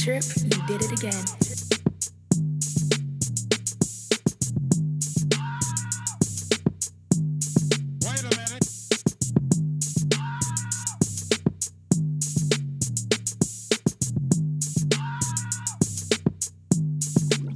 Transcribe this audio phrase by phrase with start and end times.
[0.00, 1.24] Trip, you did it again.
[8.02, 8.66] Wait a minute.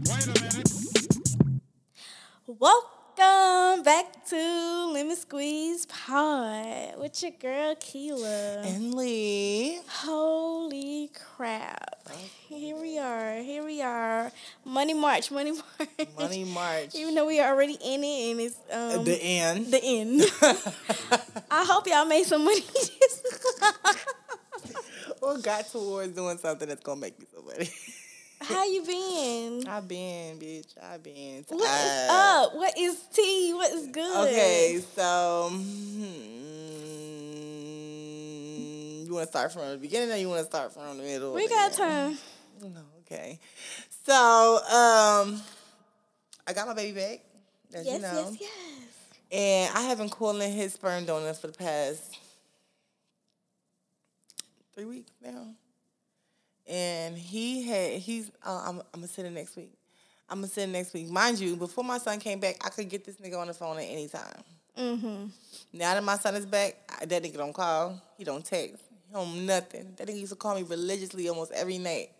[0.07, 0.71] Wait a minute.
[2.47, 8.61] Welcome back to Lemon Squeeze Pod with your girl Keela.
[8.63, 9.81] And Lee.
[9.89, 11.84] Holy crap.
[12.49, 13.37] Here we are.
[13.43, 14.31] Here we are.
[14.65, 16.09] Money March, Money March.
[16.19, 16.95] Money March.
[16.95, 19.67] Even though we are already in it and it's um, the end.
[19.73, 20.23] the end.
[21.51, 22.61] I hope y'all made some money.
[25.23, 27.69] or got towards doing something that's gonna make me so money.
[28.41, 29.67] How you been?
[29.69, 30.67] I've been, bitch.
[30.83, 31.45] I've been.
[31.49, 32.55] What is up?
[32.55, 33.53] What is tea?
[33.55, 34.29] What is good?
[34.29, 37.34] Okay, so hmm,
[39.15, 41.35] you want to start from the beginning, or you want to start from the middle?
[41.35, 41.79] We got end?
[41.79, 42.19] time.
[42.61, 43.39] No, okay.
[44.05, 45.41] So, um,
[46.47, 47.21] I got my baby back,
[47.73, 48.91] as Yes, you know, yes, yes.
[49.31, 52.19] and I have been calling his sperm donor for the past
[54.75, 55.47] three weeks now.
[56.67, 59.73] And he had he's uh, I'm I'm gonna send it next week.
[60.29, 61.09] I'm gonna send it next week.
[61.09, 63.77] Mind you, before my son came back, I could get this nigga on the phone
[63.77, 64.43] at any time.
[64.79, 65.27] Mm-hmm.
[65.75, 68.01] Now that my son is back, I, that nigga don't call.
[68.17, 68.83] He don't text.
[69.15, 69.95] Don't nothing.
[69.97, 72.11] That nigga used to call me religiously almost every night.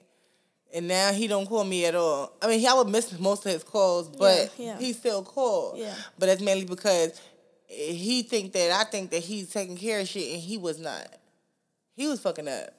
[0.73, 2.33] And now he don't call me at all.
[2.41, 4.79] I mean, he, I would miss most of his calls, but Yeah, yeah.
[4.79, 5.79] he still called.
[5.79, 5.95] Yeah.
[6.19, 7.21] But that's mainly because
[7.67, 11.07] he think that I think that he's taking care of shit, and he was not.
[11.97, 12.71] He was fucking up,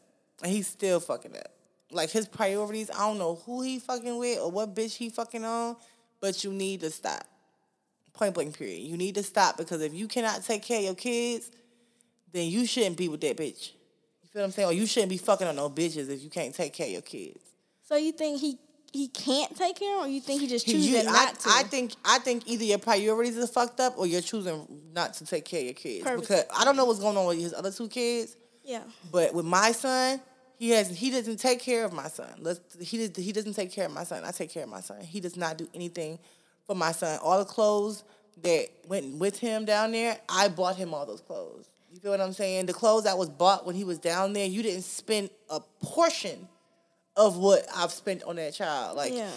[0.42, 1.52] and he's still fucking up.
[1.92, 5.46] Like his priorities, I don't know who he fucking with or what bitch he fucking
[5.46, 5.76] on,
[6.20, 7.26] but you need to stop
[8.14, 8.80] point blank period.
[8.82, 11.52] You need to stop because if you cannot take care of your kids,
[12.32, 13.72] then you shouldn't be with that bitch.
[14.36, 14.68] You feel what I'm saying?
[14.68, 17.02] Or you shouldn't be fucking on no bitches if you can't take care of your
[17.02, 17.40] kids.
[17.88, 18.60] So you think he
[18.92, 21.50] he can't take care, or you think he just You- choosing I, not to?
[21.50, 25.26] I think I think either your priorities are fucked up or you're choosing not to
[25.26, 26.04] take care of your kids.
[26.04, 28.36] Because I don't know what's going on with his other two kids,
[28.66, 28.82] yeah.
[29.10, 30.20] but with my son,
[30.58, 32.34] he has he doesn't take care of my son.
[32.40, 34.26] Let's he he doesn't take care of my son.
[34.26, 35.00] I take care of my son.
[35.00, 36.20] He does not do anything
[36.68, 37.20] for my son.
[37.24, 38.04] All the clothes
[38.42, 41.70] that went with him down there, I bought him all those clothes.
[41.96, 42.66] You feel what I'm saying?
[42.66, 46.50] The clothes that was bought when he was down there, you didn't spend a portion
[47.16, 48.98] of what I've spent on that child.
[48.98, 49.32] Like Yeah.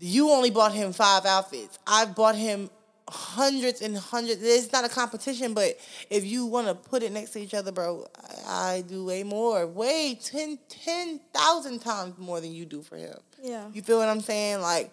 [0.00, 1.78] you only bought him five outfits.
[1.86, 2.70] I've bought him
[3.08, 4.42] hundreds and hundreds.
[4.42, 5.78] It's not a competition, but
[6.10, 8.04] if you want to put it next to each other, bro,
[8.48, 13.16] I, I do way more, way 10 10,000 times more than you do for him.
[13.40, 13.68] Yeah.
[13.72, 14.60] You feel what I'm saying?
[14.60, 14.92] Like,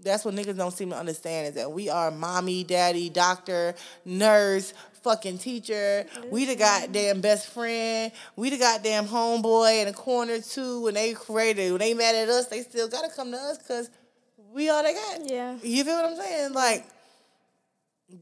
[0.00, 4.74] that's what niggas don't seem to understand is that we are mommy, daddy, doctor, nurse,
[5.04, 6.06] fucking teacher.
[6.30, 8.10] We the goddamn best friend.
[8.34, 10.82] We the goddamn homeboy in the corner too.
[10.82, 13.90] When they created, when they mad at us, they still gotta come to us because
[14.52, 15.30] we all they got.
[15.30, 15.56] Yeah.
[15.62, 16.52] You feel what I'm saying?
[16.54, 16.86] Like,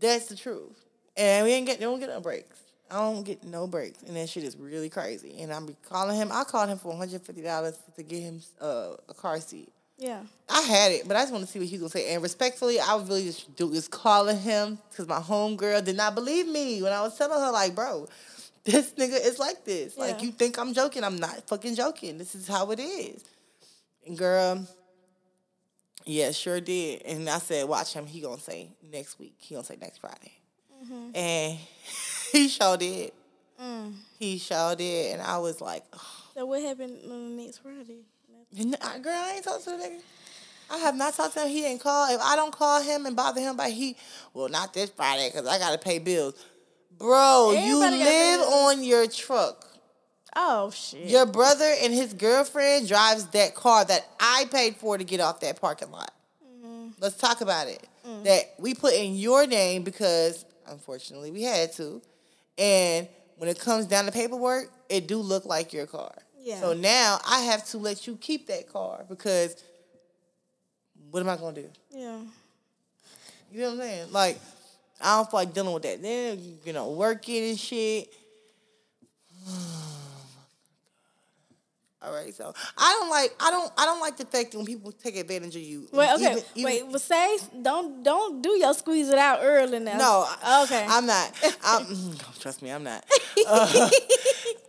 [0.01, 0.79] that's the truth.
[1.17, 2.59] And we ain't get, don't get no breaks.
[2.91, 5.41] I don't get no breaks, and that shit is really crazy.
[5.41, 6.31] And I'm calling him.
[6.31, 9.73] I called him for 150 dollars to get him uh, a car seat.
[9.99, 10.21] Yeah.
[10.49, 12.13] I had it, but I just want to see what he's gonna say.
[12.15, 16.15] And respectfully, I was really just do is calling him because my homegirl did not
[16.15, 18.09] believe me when I was telling her like, bro,
[18.65, 19.97] this nigga is like this.
[19.97, 21.05] Like you think I'm joking?
[21.05, 22.19] I'm not fucking joking.
[22.19, 23.25] This is how it is.
[24.07, 24.67] And girl,
[26.05, 27.03] yeah, sure did.
[27.03, 28.07] And I said, watch him.
[28.07, 29.35] He gonna say next week.
[29.39, 30.33] He gonna say next Friday.
[30.85, 31.17] Mm-hmm.
[31.17, 31.59] And
[32.33, 33.13] he sure did.
[33.61, 33.95] Mm.
[34.19, 35.15] He sure did.
[35.15, 35.85] And I was like,
[36.35, 38.01] So what happened on the next Friday?
[38.59, 40.01] And I- Girl, I ain't talked to the nigga.
[40.71, 41.49] I have not talked to him.
[41.49, 42.15] He didn't call.
[42.15, 43.97] If I don't call him and bother him by he,
[44.33, 46.35] well, not this Friday because I gotta pay bills.
[46.99, 49.67] Bro, you Everybody gotta live on your truck.
[50.35, 51.09] Oh shit.
[51.11, 55.41] Your brother and his girlfriend drives that car that I paid for to get off
[55.41, 56.11] that parking lot.
[56.43, 56.89] Mm-hmm.
[57.01, 57.87] Let's talk about it.
[58.09, 58.25] Mm.
[58.25, 62.01] That we put in your name because unfortunately we had to.
[62.57, 66.15] And when it comes down to paperwork, it do look like your car.
[66.43, 66.61] Yeah.
[66.61, 69.55] So now I have to let you keep that car because
[71.11, 71.69] what am I gonna do?
[71.91, 72.19] Yeah.
[73.53, 74.13] You know what I'm saying?
[74.13, 74.39] Like,
[75.01, 76.01] I don't feel like dealing with that.
[76.03, 78.09] Then, you know, working and shit.
[82.05, 84.67] All right, so I don't like I don't I don't like the fact that when
[84.67, 85.87] people take advantage of you.
[85.93, 86.33] Wait, okay.
[86.33, 89.99] Even- even- Wait, but say don't don't do your squeeze it out early now.
[89.99, 90.63] No.
[90.65, 90.85] Okay.
[90.89, 91.31] I'm not.
[91.65, 91.87] I'm,
[92.41, 93.05] trust me, I'm not.
[93.47, 93.89] Uh,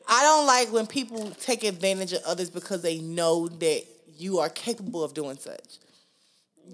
[0.07, 3.83] I don't like when people take advantage of others because they know that
[4.17, 5.79] you are capable of doing such.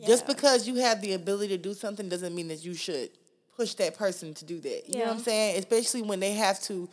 [0.06, 3.10] Just because you have the ability to do something doesn't mean that you should
[3.56, 4.84] push that person to do that.
[4.88, 5.58] You know what I'm saying?
[5.58, 6.88] Especially when they have to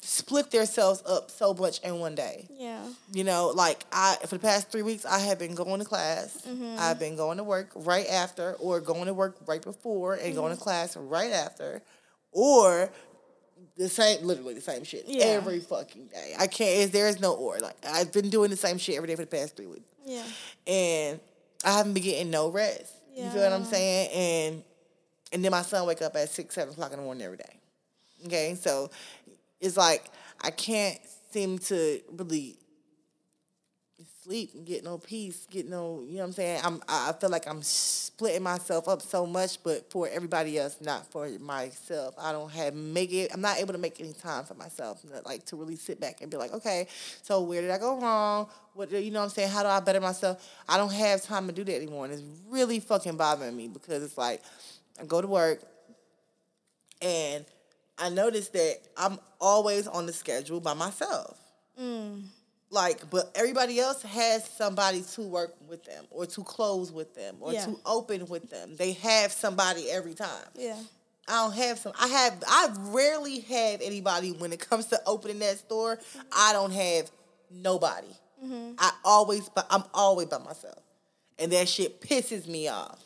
[0.00, 2.46] split themselves up so much in one day.
[2.50, 2.86] Yeah.
[3.12, 6.42] You know, like I for the past three weeks, I have been going to class.
[6.46, 6.76] Mm-hmm.
[6.78, 10.50] I've been going to work right after, or going to work right before, and going
[10.50, 10.62] to Mm-hmm.
[10.62, 11.82] class right after,
[12.30, 12.90] or
[13.76, 15.24] the same, literally the same shit Yeah.
[15.26, 16.34] every fucking day.
[16.38, 16.92] I can't.
[16.92, 17.58] There is no or.
[17.58, 20.24] Like I've been doing the same shit every day for the past three weeks, Yeah.
[20.66, 21.20] and
[21.64, 22.92] I haven't been getting no rest.
[23.14, 23.24] Yeah.
[23.26, 24.10] You feel what I'm saying?
[24.12, 24.64] And
[25.32, 27.58] and then my son wake up at six, seven o'clock in the morning every day.
[28.26, 28.90] Okay, so
[29.60, 30.04] it's like
[30.40, 30.98] I can't
[31.32, 32.56] seem to really
[34.24, 36.60] sleep and get no peace, get no, you know what I'm saying?
[36.64, 41.06] I'm I feel like I'm splitting myself up so much, but for everybody else, not
[41.12, 42.14] for myself.
[42.18, 45.44] I don't have make it I'm not able to make any time for myself, like
[45.46, 46.86] to really sit back and be like, okay,
[47.22, 48.48] so where did I go wrong?
[48.72, 49.50] What you know what I'm saying?
[49.50, 50.42] How do I better myself?
[50.68, 52.06] I don't have time to do that anymore.
[52.06, 54.42] And it's really fucking bothering me because it's like
[55.00, 55.62] I go to work
[57.02, 57.44] and
[57.98, 61.38] I notice that I'm always on the schedule by myself.
[61.80, 62.22] Mm.
[62.74, 67.36] Like, but everybody else has somebody to work with them or to close with them
[67.40, 67.64] or Yeah.
[67.66, 68.74] to open with them.
[68.76, 70.44] They have somebody every time.
[70.56, 70.76] Yeah.
[71.28, 71.92] I don't have some.
[71.98, 72.42] I have.
[72.46, 75.96] I rarely have anybody when it comes to opening that store.
[75.96, 76.20] Mm-hmm.
[76.36, 77.10] I don't have
[77.50, 78.08] nobody.
[78.44, 78.72] Mm-hmm.
[78.78, 80.82] I always, but I'm always by myself,
[81.38, 83.00] and that shit pisses me off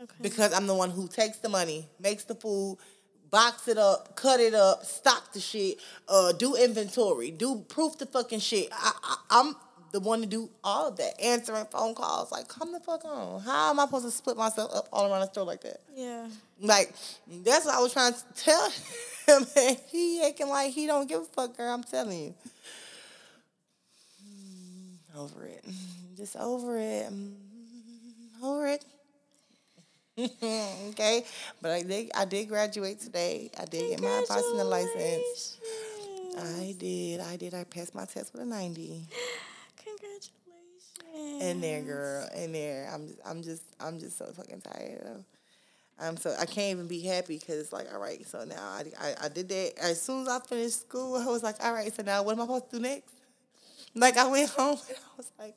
[0.00, 0.14] Okay.
[0.20, 2.78] because I'm the one who takes the money, makes the food,
[3.34, 5.78] box it up, cut it up, stock the shit,
[6.08, 8.68] uh, do inventory, do proof the fucking shit.
[8.70, 9.56] I, I, I'm
[9.90, 12.30] the one to do all of that, answering phone calls.
[12.30, 13.40] Like, come the fuck on.
[13.40, 15.80] How am I supposed to split myself up all around the store like that?
[15.96, 16.28] yeah.
[16.60, 16.94] Like,
[17.44, 18.70] that's what I was trying to tell
[19.26, 19.46] him.
[19.56, 21.74] And he acting like he don't give a fuck, girl.
[21.74, 22.34] I'm telling you.
[25.18, 25.64] Over it.
[26.16, 27.10] Just over it.
[27.12, 27.34] Mm,
[28.44, 28.84] Over it.
[30.90, 31.24] okay.
[31.60, 33.50] But I did I did graduate today.
[33.58, 35.58] I did get my bartender license.
[36.38, 37.20] I did.
[37.20, 37.54] I did.
[37.54, 39.02] I passed my test with a 90.
[39.84, 41.42] Congratulations.
[41.42, 42.28] In there, girl.
[42.36, 42.90] In there.
[42.92, 45.24] I'm just, I'm just I'm just so fucking tired of
[45.98, 48.84] I'm so I can't even be happy because it's like, all right, so now I,
[49.00, 49.72] I I did that.
[49.80, 52.40] As soon as I finished school, I was like, all right, so now what am
[52.40, 53.12] I supposed to do next?
[53.94, 55.56] Like I went home and I was like,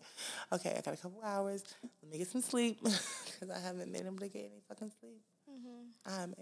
[0.54, 1.63] okay, I got a couple hours.
[2.04, 2.80] Let me get some sleep
[3.39, 5.22] because I haven't been able to get any fucking sleep.
[6.06, 6.34] I'm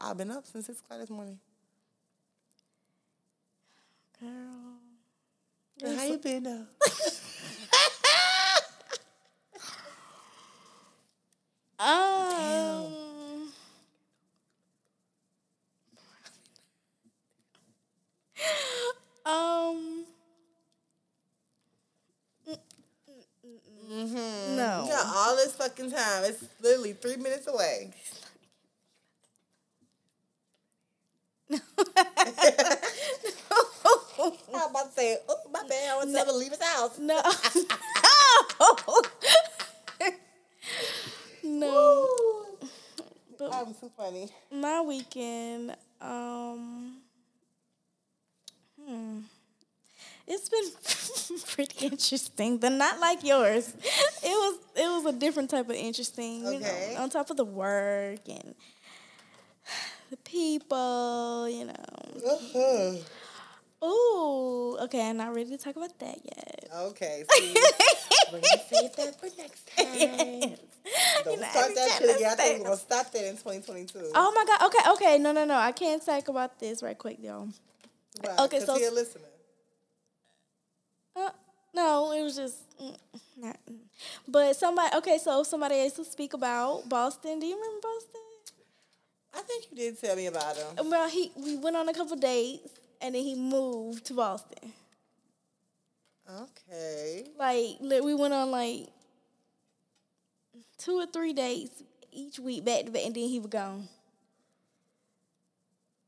[0.00, 1.38] I've been up since six o'clock this morning.
[4.20, 4.78] Girl.
[5.96, 6.66] How you been though?
[11.80, 13.52] Um.
[19.24, 20.04] Um.
[23.88, 24.56] Mm-hmm.
[24.56, 24.82] No.
[24.84, 26.24] You got all this fucking time.
[26.24, 27.92] It's literally three minutes away.
[31.50, 31.60] I'm
[34.70, 35.90] about to say, oh, my bad.
[35.92, 36.98] I was never leave his house.
[36.98, 37.20] No.
[41.44, 42.08] no.
[43.38, 44.28] But I'm so funny.
[44.50, 46.98] my weekend, um,
[48.84, 49.20] hmm,
[50.28, 53.68] it's been pretty interesting, but not like yours.
[54.22, 56.42] It was it was a different type of interesting.
[56.42, 56.92] You Okay.
[56.94, 58.54] know, on top of the work and
[60.10, 61.74] the people, you know.
[62.26, 62.94] Uh-huh.
[63.86, 66.68] Ooh, okay, I'm not ready to talk about that yet.
[66.74, 67.54] Okay, see,
[68.32, 70.56] we're gonna save that for next time.
[71.24, 72.30] Don't You know, start that shit I again.
[72.32, 74.10] I think we're gonna stop that in 2022.
[74.14, 74.66] Oh my god.
[74.66, 75.18] Okay, okay.
[75.22, 75.54] No, no, no.
[75.54, 77.48] I can't talk about this right quick, y'all.
[78.20, 78.36] Why?
[78.46, 79.22] okay, so- he a listener.
[81.18, 81.30] Uh,
[81.74, 82.96] no, it was just mm,
[83.36, 83.56] not.
[83.70, 83.76] mm.
[84.26, 84.96] But somebody.
[84.96, 87.40] Okay, so somebody else to speak about Boston.
[87.40, 88.20] Do you remember Boston?
[89.34, 90.90] I think you did tell me about him.
[90.90, 94.72] Well, he we went on a couple dates and then he moved to Boston.
[96.28, 97.24] Okay.
[97.38, 98.88] Like we went on like
[100.76, 101.82] two or three dates
[102.12, 103.88] each week back to back, and then he was gone.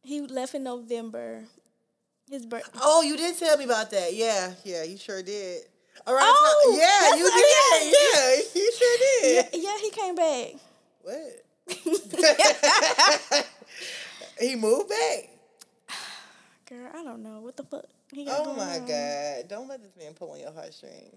[0.03, 1.45] He left in November.
[2.31, 2.79] His birthday.
[2.81, 4.15] Oh, you did tell me about that.
[4.15, 5.63] Yeah, yeah, you sure did.
[6.07, 6.79] Around Oh, time.
[6.81, 7.45] Yeah, you did.
[7.93, 8.97] Yeah, you sure
[9.53, 9.63] did.
[9.63, 10.55] yeah, he came back.
[11.03, 11.45] What?
[14.41, 15.29] he moved back.
[16.69, 17.85] Girl, I don't know what the fuck.
[18.13, 18.87] He got Oh my on.
[18.87, 19.49] god!
[19.49, 21.15] Don't let this man pull on your heartstring.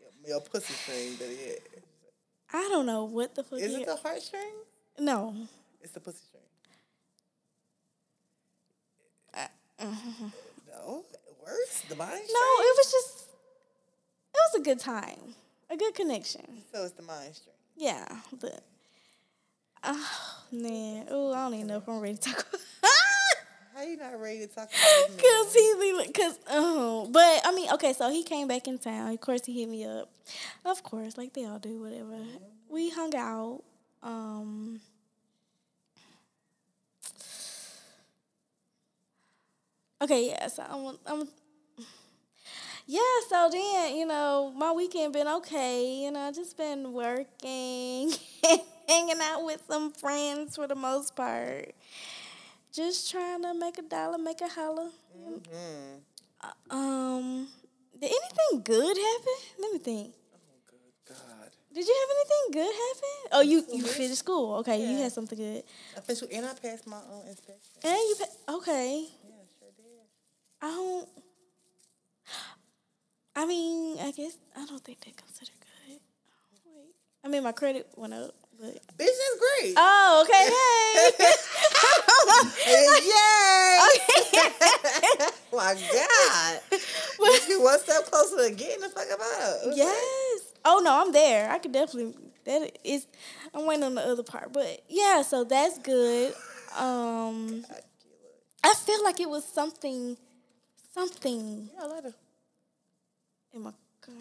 [0.00, 1.54] Your, your pussy string, but yeah.
[2.52, 3.58] I don't know what the fuck.
[3.60, 4.52] Is he- it the heartstring?
[4.98, 5.34] no.
[5.82, 6.43] It's the pussy string.
[9.80, 11.04] No,
[11.44, 11.82] worse.
[11.88, 12.30] The mind No, string.
[12.68, 13.20] it was just.
[14.34, 15.34] It was a good time,
[15.70, 16.42] a good connection.
[16.72, 17.54] So it's the mind string.
[17.76, 18.06] Yeah,
[18.40, 18.62] but.
[19.86, 22.46] Oh man, oh I don't even know if I'm ready to talk.
[23.74, 25.18] How you not ready to talk about?
[25.18, 29.12] Cause he be, cause oh, but I mean, okay, so he came back in town.
[29.12, 30.08] Of course, he hit me up.
[30.64, 32.16] Of course, like they all do, whatever.
[32.70, 33.62] We hung out.
[34.02, 34.80] Um,
[40.02, 40.46] okay, yeah.
[40.48, 41.28] So I'm, I'm,
[42.86, 43.00] yeah.
[43.28, 46.02] So then, you know, my weekend been okay.
[46.04, 48.12] You know, just been working,
[48.88, 51.74] hanging out with some friends for the most part.
[52.72, 54.90] Just trying to make a dollar, make a holler.
[55.16, 56.00] Mm-hmm.
[56.70, 57.48] Um,
[58.00, 59.34] did anything good happen?
[59.60, 60.14] Let me think.
[60.34, 61.50] Oh, good God.
[61.72, 63.30] Did you have anything good happen?
[63.32, 64.56] Oh, you you finished school.
[64.56, 65.62] Okay, you had something good.
[65.96, 67.78] I finished, and I passed my own inspection.
[67.82, 69.06] And you pa- okay.
[70.64, 70.70] Yeah, sure did.
[70.70, 71.08] I don't.
[73.36, 75.98] I mean, I guess I don't think they consider good.
[76.66, 76.94] Wait,
[77.24, 79.74] I mean, my credit went up, but Bitch, that's great.
[79.76, 81.26] oh, okay, Yay!
[83.10, 83.78] Yay!
[85.52, 86.60] my God.
[87.48, 89.58] you one step closer to getting the fuck about.
[89.64, 90.40] hey, yes.
[90.64, 91.50] Oh no, I'm there.
[91.50, 92.14] I could definitely.
[92.44, 93.06] That is,
[93.54, 95.22] I'm waiting on the other part, but yeah.
[95.22, 96.34] So that's good.
[96.78, 97.64] Um,
[98.64, 100.16] I feel like it was something,
[100.94, 102.14] something Yeah, later.
[103.52, 104.14] in my car.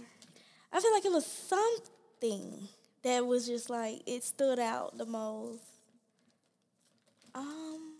[0.71, 2.67] I feel like it was something
[3.03, 5.61] that was just like it stood out the most.
[7.35, 7.93] Um,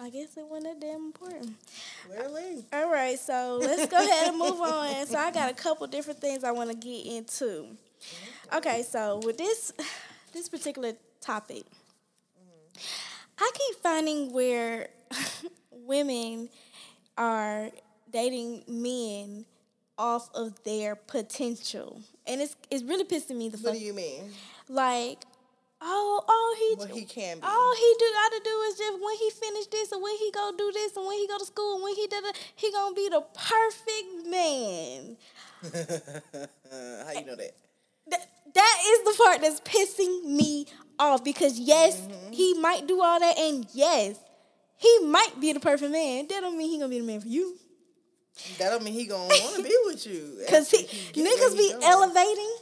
[0.00, 1.54] I guess it wasn't that damn important.
[2.06, 2.64] Clearly.
[2.72, 5.06] All right, so let's go ahead and move on.
[5.06, 7.66] So I got a couple different things I want to get into.
[8.54, 9.72] Okay, so with this
[10.32, 11.64] this particular topic,
[13.38, 14.88] I keep finding where
[15.70, 16.48] women
[17.18, 17.70] are
[18.12, 19.44] dating men
[19.98, 23.74] off of their potential, and it's it's really pissing me the What fuck.
[23.74, 24.30] do you mean?
[24.68, 25.24] Like,
[25.80, 27.42] oh, all he What he can be.
[27.46, 30.52] all he do gotta do is just when he finish this and when he go
[30.56, 32.94] do this and when he go to school and when he did it, he gonna
[32.94, 35.16] be the perfect man.
[36.72, 37.52] How you know that?
[38.10, 40.66] That, that is the part that's pissing me
[40.98, 42.32] off because yes, Mm-hmm.
[42.32, 44.18] he might do all that and yes,
[44.78, 46.26] he might be the perfect man.
[46.28, 47.56] That don't mean he gonna be the man for you.
[48.58, 50.38] That don't mean he gonna want to be with you.
[50.48, 50.78] Cause he,
[51.20, 51.82] where niggas be going.
[51.84, 52.56] elevating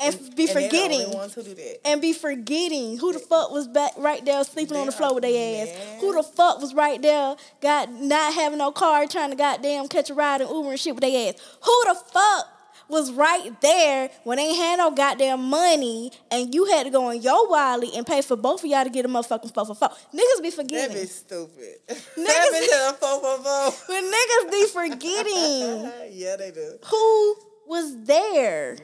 [0.00, 1.10] and, be And they the forgetting.
[1.12, 1.78] ones who do that.
[1.86, 5.22] and be forgetting who the fuck was back right there sleeping on the floor with
[5.22, 6.00] their ass.
[6.00, 10.10] Who the fuck was right there, got not having no car, trying to goddamn catch
[10.10, 11.40] a ride and Uber and shit with their ass.
[11.62, 12.48] Who the fuck
[12.88, 17.20] was right there when they had no goddamn money and you had to go on
[17.22, 19.88] your Wiley and pay for both of y'all to get a motherfucking four for four.
[20.14, 20.94] Niggas be forgetting.
[20.96, 21.76] That bitch stupid.
[21.88, 23.72] Niggas- had a four four four.
[23.88, 26.78] But niggas be forgetting yeah, they do.
[26.86, 27.36] who
[27.66, 28.76] was there.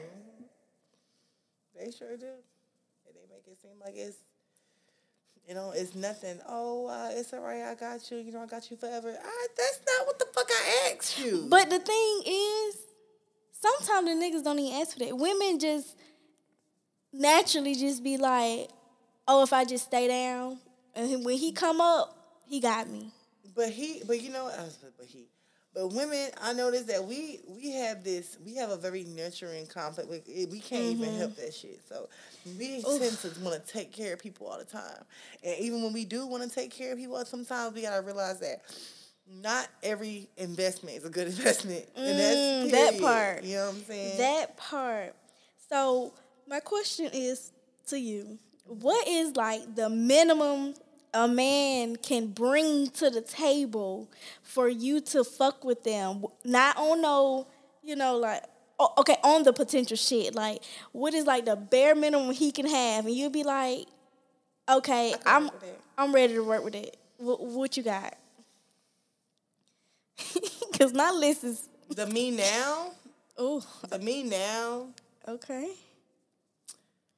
[1.77, 2.25] They sure do.
[2.25, 4.17] And they make it seem like it's,
[5.47, 6.39] you know, it's nothing.
[6.47, 7.63] Oh, uh, it's all right.
[7.63, 8.17] I got you.
[8.17, 9.09] You know, I got you forever.
[9.09, 11.47] I, that's not what the fuck I asked you.
[11.49, 12.77] But the thing is,
[13.61, 15.17] sometimes the niggas don't even ask for that.
[15.17, 15.95] Women just
[17.13, 18.69] naturally just be like,
[19.27, 20.59] "Oh, if I just stay down,
[20.95, 23.11] and when he come up, he got me."
[23.55, 24.59] But he, but you know, what?
[24.59, 25.27] I was but he,
[25.73, 30.07] but women, I noticed that we we have this, we have a very nurturing complex.
[30.09, 31.17] We, we can't even mm-hmm.
[31.19, 31.81] help that shit.
[31.87, 32.09] So
[32.57, 35.03] we tend to want to take care of people all the time,
[35.43, 38.39] and even when we do want to take care of people, sometimes we gotta realize
[38.39, 38.61] that.
[39.41, 41.85] Not every investment is a good investment.
[41.95, 43.43] and that's Mm, that part.
[43.43, 44.17] You know what I'm saying?
[44.17, 45.15] That part.
[45.69, 46.13] So
[46.47, 47.51] my question is
[47.87, 50.73] to you: What is like the minimum
[51.13, 54.09] a man can bring to the table
[54.43, 56.25] for you to fuck with them?
[56.43, 57.47] Not on no,
[57.83, 58.43] you know, like.
[58.97, 63.05] Okay, on the potential shit, like what is like the bare minimum he can have,
[63.05, 63.85] and you'll be like,
[64.67, 65.79] okay, I'm work with that.
[65.99, 66.97] I'm ready to work with it.
[67.17, 68.15] What, what you got?
[70.77, 72.91] Cause my list is the me now,
[73.37, 74.87] oh the me now.
[75.27, 75.69] okay.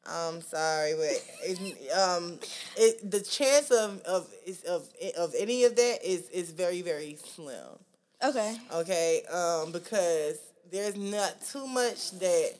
[0.06, 2.38] I'm sorry, but it's, um,
[2.76, 7.18] it, the chance of of is of of any of that is is very very
[7.24, 7.56] slim.
[8.22, 8.58] Okay.
[8.74, 10.40] Okay, um, because
[10.72, 12.52] there's not too much that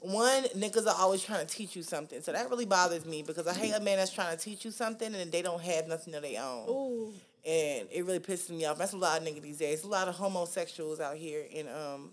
[0.00, 3.46] one niggas are always trying to teach you something, so that really bothers me because
[3.46, 6.14] I hate a man that's trying to teach you something and they don't have nothing
[6.14, 7.12] of their own, Ooh.
[7.46, 8.78] And it really pisses me off.
[8.78, 9.84] That's a lot of niggas these days.
[9.84, 12.10] A lot of homosexuals out here in um.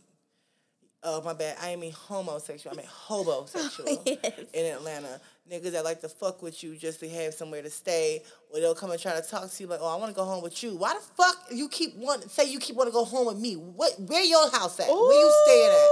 [1.04, 1.58] Oh my bad.
[1.62, 2.76] I ain't mean homosexual.
[2.76, 4.34] I mean hobosexual Yes.
[4.54, 5.22] in Atlanta.
[5.50, 8.76] Niggas that like to fuck with you just to have somewhere to stay, or they'll
[8.76, 10.62] come and try to talk to you like, "Oh, I want to go home with
[10.64, 13.38] you." Why the fuck you keep want say you keep want to go home with
[13.38, 13.54] me?
[13.54, 13.94] What?
[14.00, 14.88] Where your house at?
[14.88, 15.88] Where you staying at?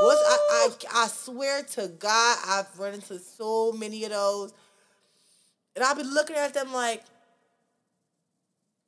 [0.00, 0.68] What's I,
[0.98, 4.52] I I swear to God, I've run into so many of those,
[5.76, 7.02] and I've been looking at them like,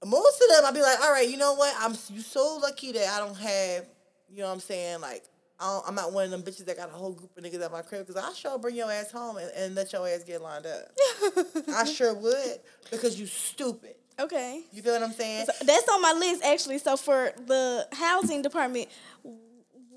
[0.05, 1.75] most of them, I'd be like, all right, you know what?
[1.79, 3.87] I'm you so lucky that I don't have,
[4.31, 5.01] you know what I'm saying?
[5.01, 5.25] Like,
[5.59, 7.63] I don't, I'm not one of them bitches that got a whole group of niggas
[7.63, 10.25] at my crib because I sure bring your ass home and, and let your ass
[10.25, 10.89] get lined up.
[11.75, 13.95] I sure would because you stupid.
[14.19, 14.63] Okay.
[14.73, 15.47] You feel what I'm saying?
[15.47, 16.79] So that's on my list actually.
[16.79, 18.89] So for the housing department,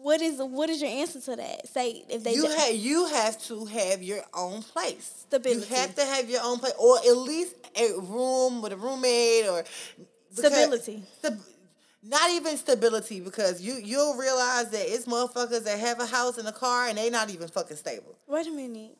[0.04, 1.68] what is what is your answer to that?
[1.68, 5.26] Say if they you have you have to have your own place.
[5.30, 5.62] Stability.
[5.70, 9.48] You have to have your own place, or at least a room with a roommate,
[9.48, 9.64] or
[10.32, 11.04] Stability.
[11.20, 11.40] stab-
[12.04, 16.48] not even stability, because you you'll realize that it's motherfuckers that have a house and
[16.48, 18.16] a car and they not even fucking stable.
[18.28, 18.98] wait a minute.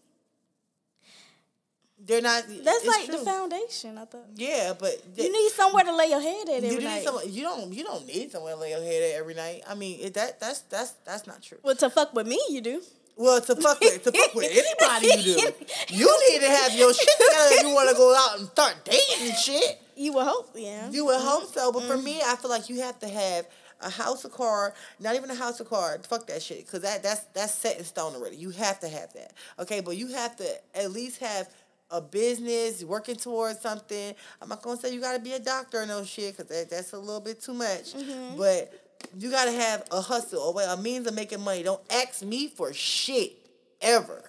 [2.06, 2.44] They're not.
[2.64, 3.18] That's like true.
[3.20, 3.98] the foundation.
[3.98, 7.04] I thought Yeah, but you need somewhere to lay your head at every you night.
[7.04, 7.24] someone.
[7.32, 7.74] You don't.
[7.74, 9.62] You don't need someone to lay your head at every night.
[9.68, 11.60] I mean, it, that that's that's that's not true.
[11.64, 12.82] Well, to fuck with me, you do.
[13.16, 15.52] Well, to fuck with to fuck with anybody you do,
[15.90, 18.76] you need to have your shit together if you want to go out and start
[18.84, 19.80] dating and shit.
[19.96, 20.90] You would hope, yeah.
[20.90, 22.04] You would hope so, but for Mm-hmm.
[22.06, 23.46] me, I feel like you have to have
[23.82, 26.00] a house, a car, not even a house, a car.
[26.10, 28.38] Fuck that shit, because that that's that's set in stone already.
[28.38, 29.82] You have to have that, okay?
[29.82, 31.48] But you have to at least have
[31.94, 34.16] a business working towards something.
[34.42, 36.92] I'm not gonna say you gotta be a doctor or no shit, because that, that's
[36.94, 37.94] a little bit too much.
[37.94, 38.38] Mm-hmm.
[38.38, 38.74] But
[39.18, 41.62] you gotta have a hustle, a way, a means of making money.
[41.62, 43.34] Don't ask me for shit
[43.80, 44.24] ever.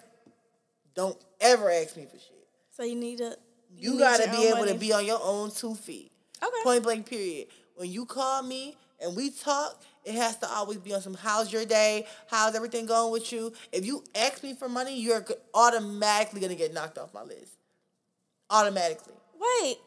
[0.95, 2.47] Don't ever ask me for shit.
[2.71, 3.35] So you need a.
[3.77, 6.13] You, need gotta be able to be on your own two feet.
[6.43, 6.63] Okay.
[6.63, 7.49] Point blank, period.
[7.77, 11.53] When you call me and we talk, it has to always be on some how's
[11.53, 12.07] your day?
[12.29, 13.53] How's everything going with you?
[13.73, 17.53] If you ask me for money, you're automatically gonna get knocked off my list.
[18.51, 19.15] Automatically.
[19.41, 19.79] Wait,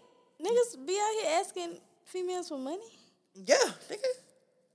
[0.41, 2.89] niggas be out here asking females for money?
[3.33, 3.55] Yeah,
[3.89, 4.03] nigga.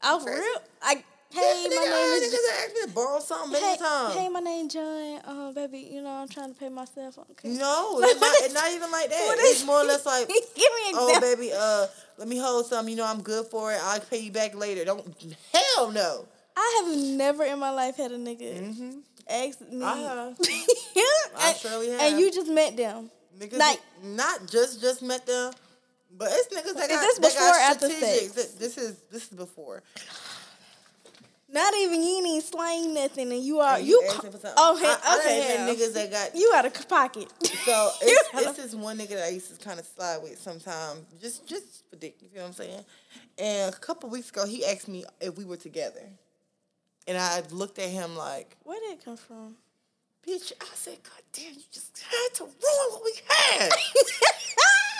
[0.02, 0.62] Oh, for real?
[0.80, 2.34] I Yeah, hey, nigga, my name is.
[2.34, 4.14] niggas asked me to borrow something many Hey, times.
[4.14, 5.20] hey, my name John.
[5.24, 7.18] Uh, baby, you know I'm trying to pay myself.
[7.18, 7.48] Okay.
[7.48, 9.34] no, it's not, it's not even like that.
[9.38, 11.30] It's more or less like, Give me an oh example.
[11.36, 11.86] baby, uh,
[12.18, 12.88] let me hold some.
[12.88, 13.80] You know I'm good for it.
[13.82, 14.84] I'll pay you back later.
[14.84, 15.04] Don't
[15.54, 16.26] hell no.
[16.56, 18.98] I have never in my life had a nigga
[19.28, 19.78] ask me.
[19.78, 19.82] Mm-hmm.
[19.84, 20.36] I have.
[20.40, 22.00] I I surely have.
[22.02, 23.10] And you just met them.
[23.38, 25.52] Niggas Like- not just just met them,
[26.18, 28.30] but it's niggas that Is got this that before or got after strategic.
[28.32, 28.52] sex?
[28.52, 29.82] This is this is before.
[31.52, 34.02] Not even you ain't slang nothing, and you are And you.
[34.10, 34.54] asking ca-.
[34.56, 35.42] Oh, hey, I, I okay.
[35.42, 37.28] had niggas that got You out of pocket.
[37.42, 40.18] so You it's, out it's this one nigga that I used to kind of slide
[40.22, 42.16] with sometimes, just just for dick.
[42.22, 42.84] You feel what I'm saying?
[43.38, 46.02] And a couple weeks ago, he asked me if we were together,
[47.06, 49.56] and I looked at him like, Where did it come from?
[50.26, 53.70] "Bitch," I said, "God damn, you just had to ruin what we had."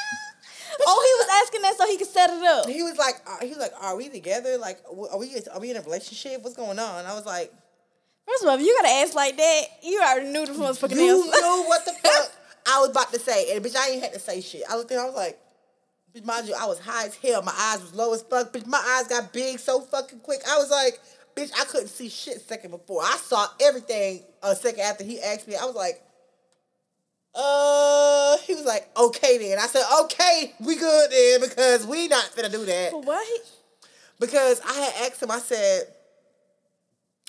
[0.87, 2.69] oh, he was asking that so he could set it up.
[2.69, 4.59] he was like, uh, he was like, "Are we together?
[4.59, 6.43] Like, are we are we in a relationship?
[6.43, 7.53] What's going on?" I was like.
[8.29, 11.25] First of all, if you gotta ask like that, you already knew the motherfucking You
[11.25, 11.41] answer.
[11.41, 12.31] knew what the fuck
[12.73, 14.63] I was about to say, and bitch, I ain't had to say shit.
[14.71, 15.41] I looked at, her, I was like,
[16.15, 17.43] bitch, mind you, I was high as hell.
[17.43, 18.53] My eyes was low as fuck.
[18.53, 20.41] Bitch, my eyes got big so fucking quick.
[20.49, 21.01] I was like,
[21.35, 23.03] bitch, I couldn't see shit second before.
[23.03, 25.57] I saw everything a second after he asked me.
[25.57, 26.01] I was like,
[27.35, 29.59] uh, he was like, okay then.
[29.59, 33.39] I said, okay, we good then because we not gonna do that he?
[34.21, 35.31] because I had asked him.
[35.31, 35.83] I said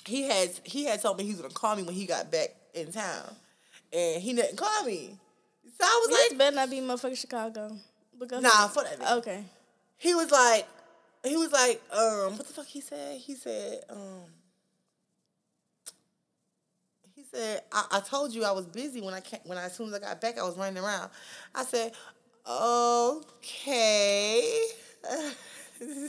[0.06, 2.48] he has he had told me he was gonna call me when he got back
[2.74, 3.34] in town,
[3.92, 5.16] and he didn't call me.
[5.78, 7.76] So I was This like, better not be motherfucking Chicago.
[8.28, 9.16] Go Nah, for that.
[9.18, 9.44] Okay.
[9.98, 10.66] he was like,
[11.24, 13.18] he was like, um, what the fuck he said?
[13.18, 14.22] He said, um,
[17.34, 19.88] said, I, I told you I was busy when I came, when I, as soon
[19.88, 21.10] as I got back, I was running around.
[21.54, 21.92] I said,
[22.48, 24.40] okay.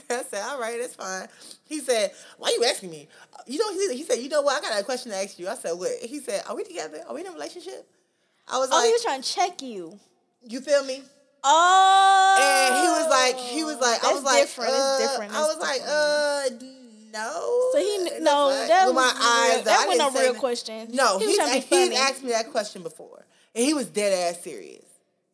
[0.10, 1.28] I said, all right, that's fine.
[1.68, 3.08] He said, why are you asking me?
[3.48, 4.64] You know, he, he said, you know what?
[4.64, 5.48] I got a question to ask you.
[5.50, 5.92] I said, what?
[6.02, 7.02] He said, are we together?
[7.08, 7.88] Are we in a relationship?
[8.48, 10.00] I was Oh, like, he was trying to check you.
[10.48, 11.02] you feel me?
[11.44, 12.36] Oh.
[12.40, 14.72] And he was like, he was like, I was like, different.
[14.72, 15.34] It's uh, different.
[15.34, 16.75] I was That's like, uh,
[17.16, 17.70] no.
[17.74, 19.52] So he no, that was my eyes.
[19.52, 20.88] real, I that wasn't a real that- question.
[20.94, 21.96] No, he was he's, trying he's funny.
[21.96, 23.26] asked me that question before,
[23.56, 24.84] and he was dead ass serious.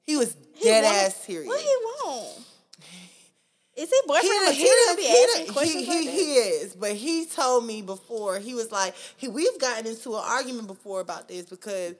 [0.03, 1.47] He was dead want- ass serious.
[1.47, 2.37] What he want?
[3.77, 6.33] Is he boyfriend He, material he, to be he, asking he, questions he, like he
[6.33, 10.67] is, but he told me before he was like he we've gotten into an argument
[10.67, 11.95] before about this because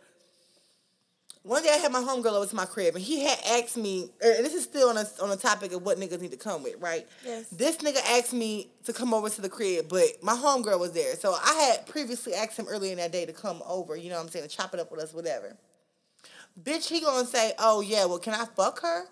[1.43, 4.09] one day I had my homegirl over to my crib and he had asked me
[4.23, 6.61] and this is still on a on the topic of what niggas need to come
[6.63, 7.07] with, right?
[7.25, 7.47] Yes.
[7.47, 11.15] This nigga asked me to come over to the crib, but my homegirl was there.
[11.15, 14.17] So I had previously asked him earlier in that day to come over, you know
[14.17, 15.55] what I'm saying, to chop it up with us, whatever.
[16.61, 19.05] Bitch, he gonna say, Oh yeah, well can I fuck her?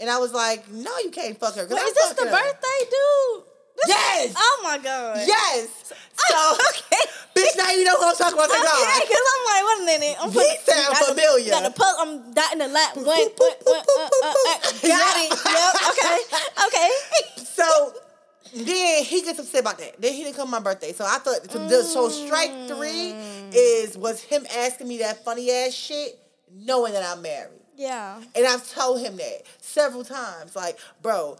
[0.00, 1.62] And I was like, No, you can't fuck her.
[1.68, 3.44] Wait, is this the her." birthday dude?
[3.86, 4.34] This- Yes.
[4.36, 5.18] Oh my god.
[5.26, 5.92] Yes.
[6.28, 7.02] So, Okay.
[7.34, 8.50] bitch, now you know who I'm talking about.
[8.50, 10.16] Okay, because I'm like, wait a minute.
[10.20, 11.50] I'm He sound got familiar.
[11.50, 11.94] Got the pull.
[12.00, 12.96] I'm dotting the lap.
[12.96, 15.30] One, one, one, uh, uh, uh, got it.
[15.30, 15.74] Yep.
[15.90, 16.18] Okay.
[16.66, 16.90] Okay.
[17.44, 17.92] So
[18.54, 20.00] then he gets upset about that.
[20.00, 20.92] Then he didn't come to my birthday.
[20.92, 23.14] So I thought so, the- so strike three
[23.52, 26.18] is was him asking me that funny ass shit,
[26.52, 27.52] knowing that I'm married.
[27.76, 28.20] Yeah.
[28.34, 30.56] And I've told him that several times.
[30.56, 31.36] Like, bro,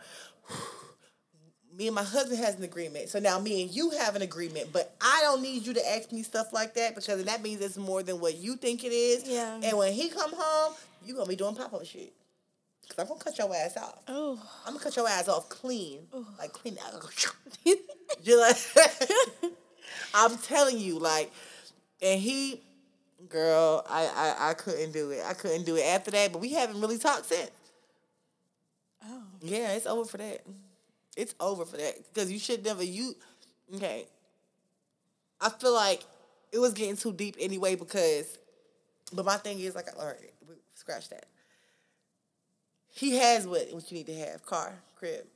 [1.78, 3.08] me and my husband has an agreement.
[3.08, 4.72] So now me and you have an agreement.
[4.72, 7.76] But I don't need you to ask me stuff like that because that means it's
[7.76, 9.28] more than what you think it is.
[9.28, 9.60] Yeah.
[9.62, 10.74] And when he come home,
[11.06, 12.12] you gonna be doing pop-up shit.
[12.88, 14.00] Cause I'm gonna cut your ass off.
[14.08, 14.42] Oh.
[14.66, 16.00] I'm gonna cut your ass off clean.
[16.38, 17.00] Like clean out.
[18.22, 18.56] You're like
[20.14, 21.30] I'm telling you, like,
[22.02, 22.62] and he
[23.28, 25.22] girl, I, I I couldn't do it.
[25.24, 27.50] I couldn't do it after that, but we haven't really talked since.
[29.04, 29.22] Oh.
[29.42, 30.40] Yeah, it's over for that.
[31.18, 31.94] It's over for that.
[32.14, 33.14] Because you should never you
[33.74, 34.06] okay.
[35.40, 36.04] I feel like
[36.52, 38.38] it was getting too deep anyway because
[39.12, 41.26] but my thing is like all right, we scratch that.
[42.94, 45.26] He has what what you need to have, car, crib,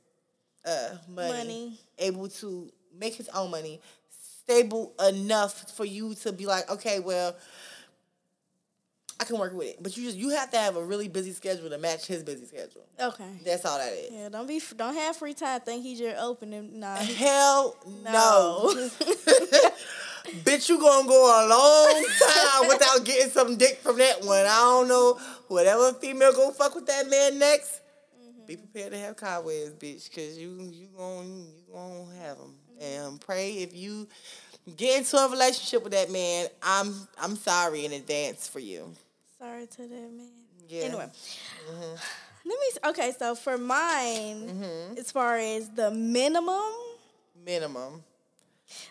[0.65, 1.79] uh, money, Money.
[1.99, 3.81] able to make his own money,
[4.43, 7.35] stable enough for you to be like, okay, well,
[9.23, 9.77] I can work with it.
[9.81, 12.45] But you just you have to have a really busy schedule to match his busy
[12.45, 12.85] schedule.
[12.99, 13.29] Okay.
[13.45, 14.11] That's all that is.
[14.11, 14.27] Yeah.
[14.27, 14.61] Don't be.
[14.75, 15.61] Don't have free time.
[15.61, 16.95] Think he just open and nah.
[16.97, 18.11] Hell no.
[18.11, 18.89] No.
[20.43, 24.45] Bitch, you gonna go a long time without getting some dick from that one.
[24.45, 25.17] I don't know.
[25.47, 27.81] Whatever female go fuck with that man next,
[28.17, 28.45] mm-hmm.
[28.45, 32.55] be prepared to have cobwebs, bitch, cause you you gon' you gonna have them.
[32.81, 32.83] Mm-hmm.
[32.83, 34.07] And pray if you
[34.75, 38.93] get into a relationship with that man, I'm I'm sorry in advance for you.
[39.43, 40.29] Sorry to that man.
[40.69, 40.83] Yeah.
[40.83, 41.05] Anyway.
[41.69, 41.95] Mm-hmm.
[42.45, 42.89] Let me.
[42.91, 43.11] Okay.
[43.19, 44.97] So for mine, mm-hmm.
[44.97, 46.71] as far as the minimum.
[47.45, 48.03] Minimum.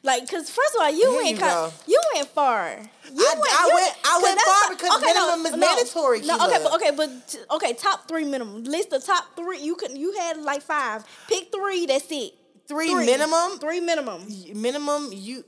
[0.02, 2.76] Like, cause first of all, you Here went you you went far.
[3.12, 6.58] You I- I you- went- I went far not- because minimum is mandatory, No, okay,
[6.62, 8.62] but okay, but okay, top three minimum.
[8.64, 9.58] List the top three.
[9.60, 11.04] You could you had like five.
[11.28, 11.86] Pick three.
[11.86, 12.34] That's it.
[12.68, 13.58] Three minimum?
[13.58, 14.20] Three minimum.
[14.54, 15.44] minimum you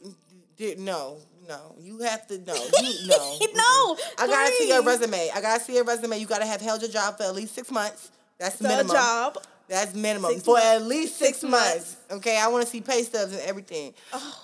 [0.57, 4.69] did no no you have to no you no No, I gotta see three.
[4.69, 7.35] your resume I gotta see your resume you gotta have held your job for at
[7.35, 9.39] least six months that's the minimum job.
[9.69, 10.67] that's minimum Six for months.
[10.67, 11.97] at least six, Six months.
[12.11, 13.95] okay I want to see pay stubs and everything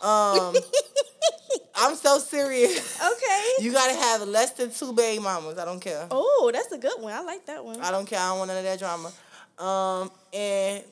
[0.02, 0.54] um
[1.74, 3.44] I'm so serious Okay.
[3.64, 7.00] you gotta have less than two baby mamas I don't care oh, that's a good
[7.00, 7.12] one.
[7.12, 7.80] I like that one.
[7.80, 9.12] I don't care I don't want none of that drama
[9.58, 10.84] um and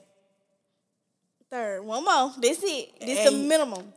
[1.50, 2.30] Third, one more.
[2.38, 3.00] This it.
[3.00, 3.90] This the minimum.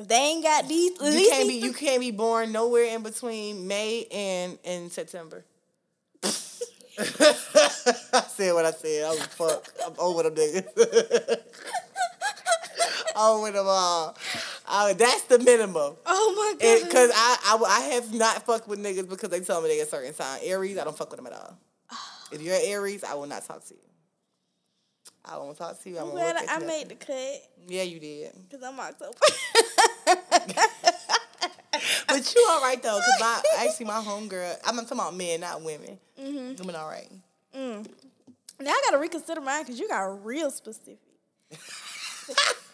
[0.00, 3.02] If they ain't got these, you least can't be you can't be born nowhere in
[3.02, 5.44] between May and and September.
[6.24, 6.30] I
[8.28, 9.04] said what I said.
[9.04, 9.68] I was fuck.
[9.84, 10.64] I'm over them niggas.
[13.16, 14.16] over them all.
[14.66, 15.96] Uh, that's the minimum.
[16.06, 16.86] Oh my god.
[16.86, 19.86] Because I, I I have not fucked with niggas because they tell me they a
[19.86, 20.40] certain sign.
[20.44, 21.58] Aries, I don't fuck with them at all.
[22.32, 23.89] If you're Aries, I will not talk to you.
[25.24, 25.98] I won't want to talk to you.
[25.98, 28.32] I I'm glad at I made the cut Yeah, you did.
[28.48, 29.16] because I'm October.
[32.08, 34.56] But you all right though, cause my actually my homegirl.
[34.66, 35.98] I'm talking about men, not women.
[36.20, 36.56] Mm-hmm.
[36.58, 37.10] Women all right.
[37.54, 40.98] Now I gotta reconsider mine because you got real specific.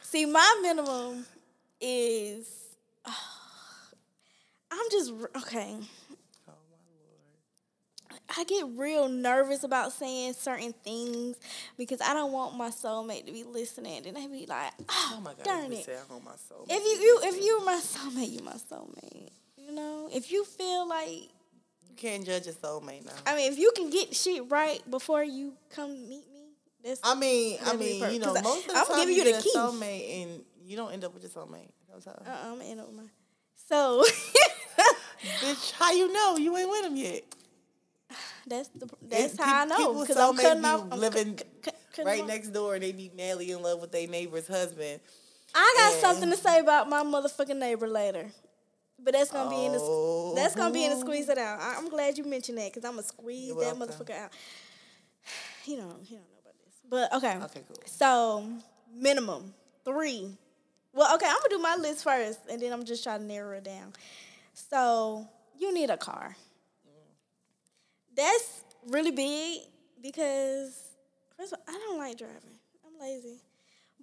[0.02, 1.26] See, my minimum
[1.80, 2.48] is.
[3.06, 5.76] I'm just okay.
[8.28, 8.34] Oh.
[8.38, 11.36] I get real nervous about saying certain things
[11.76, 15.20] because I don't want my soulmate to be listening, and they be like, "Oh, Oh
[15.20, 15.44] my god.
[15.44, 16.66] darn you it!" Say I hold my soul.
[16.68, 19.30] If you, you if you're my soulmate, you're my soulmate.
[19.56, 21.08] You know, if you feel like
[21.88, 23.12] you can't judge a soulmate now.
[23.26, 26.50] I mean, if you can get shit right before you come meet me,
[26.84, 29.34] that's I mean, I mean, you know, most of the I'm time giving you you
[29.36, 29.52] the key.
[29.54, 31.70] soulmate and you don't end up with your soulmate.
[31.96, 32.02] Uh,
[32.44, 33.02] I'm in with my.
[33.68, 34.04] So
[35.40, 37.24] Bitch, how you know you ain't with him yet?
[38.46, 40.86] That's the that's It- how I know because I'm soulmates cutting off.
[40.92, 44.06] I'm living cu- cutting right next door and they be madly in love with their
[44.08, 45.00] neighbor's husband.
[45.54, 48.30] I got and- something to say about my motherfucking neighbor later,
[48.98, 50.34] but that's gonna be in the Oh.
[50.34, 51.60] that's gonna be in the squeeze it out.
[51.60, 54.06] I, I'm glad you mentioned that because I'm gonna squeeze You're that welcome.
[54.06, 54.30] motherfucker out.
[55.64, 57.36] He don't he don't know about this, but okay.
[57.44, 57.82] Okay, cool.
[57.86, 58.48] So
[58.94, 59.52] minimum
[59.84, 60.36] three.
[60.92, 63.56] Well, okay, I'm gonna do my list first, and then I'm just trying to narrow
[63.56, 63.92] it down.
[64.54, 65.26] So
[65.58, 66.36] you need a car.
[68.16, 69.60] That's really big
[70.02, 70.74] because
[71.36, 72.58] first of all, I don't like driving.
[72.86, 73.40] I'm lazy,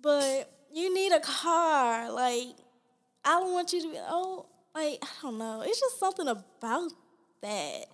[0.01, 2.11] but you need a car.
[2.11, 2.55] Like
[3.25, 4.45] I don't want you to be oh
[4.75, 5.61] like I don't know.
[5.65, 6.91] It's just something about
[7.41, 7.85] that.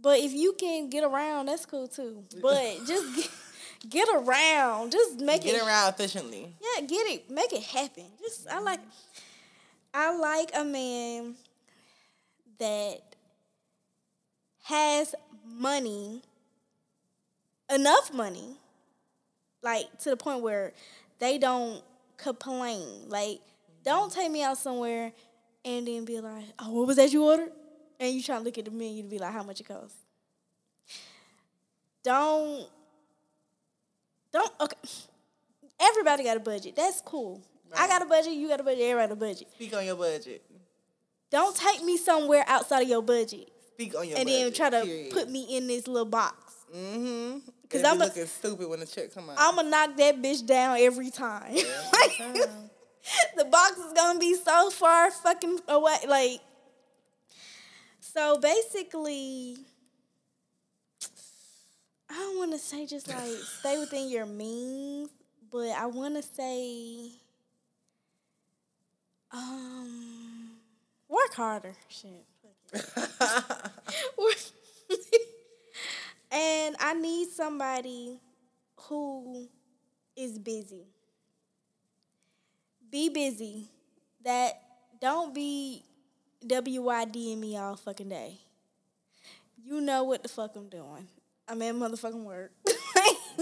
[0.00, 2.24] But if you can get around, that's cool too.
[2.40, 3.30] But just get,
[3.88, 4.90] get around.
[4.92, 6.54] Just make Get it get around efficiently.
[6.60, 8.04] yeah, get it, make it happen.
[8.20, 8.80] Just I like.
[9.94, 11.34] I like a man
[12.58, 13.11] that
[14.62, 15.14] has
[15.46, 16.22] money,
[17.72, 18.56] enough money,
[19.62, 20.72] like to the point where
[21.18, 21.82] they don't
[22.16, 23.08] complain.
[23.08, 23.40] Like,
[23.84, 25.12] don't take me out somewhere
[25.64, 27.52] and then be like, "Oh, what was that you ordered?"
[28.00, 29.96] And you trying to look at the menu to be like, "How much it costs?"
[32.02, 32.68] Don't,
[34.32, 34.52] don't.
[34.60, 34.76] Okay,
[35.80, 36.74] everybody got a budget.
[36.74, 37.40] That's cool.
[37.76, 38.32] I got a budget.
[38.32, 38.82] You got a budget.
[38.82, 39.48] Everybody got a budget.
[39.54, 40.42] Speak on your budget.
[41.30, 44.40] Don't take me somewhere outside of your budget Speak on your and budget.
[44.44, 45.12] then try to period.
[45.12, 46.54] put me in this little box.
[46.74, 47.38] Mm-hmm.
[47.68, 49.36] 'Cause I'm a- looking stupid when the check come out.
[49.38, 51.54] I'm gonna knock that bitch down every time.
[52.18, 52.34] time.
[53.36, 55.96] the box is gonna be so far fucking away.
[56.06, 56.40] Like,
[58.00, 59.56] so basically,
[62.10, 63.18] I don't want to say just like
[63.60, 65.08] stay within your means,
[65.50, 67.10] but I want to say,
[69.30, 70.50] um,
[71.08, 71.74] work harder.
[71.88, 72.24] Shit.
[76.30, 78.18] and I need somebody
[78.88, 79.48] who
[80.16, 80.86] is busy.
[82.90, 83.68] Be busy.
[84.24, 84.52] That
[85.00, 85.82] don't be
[86.46, 88.38] WYDing me all fucking day.
[89.64, 91.06] You know what the fuck I'm doing.
[91.48, 92.52] I'm at motherfucking work.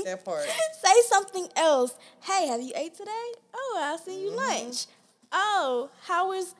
[0.04, 0.44] that part.
[0.82, 1.94] Say something else.
[2.22, 3.32] Hey, have you ate today?
[3.54, 4.64] Oh, I seen you Mm-hmm.
[4.64, 4.86] lunch.
[5.32, 6.54] Oh, how was?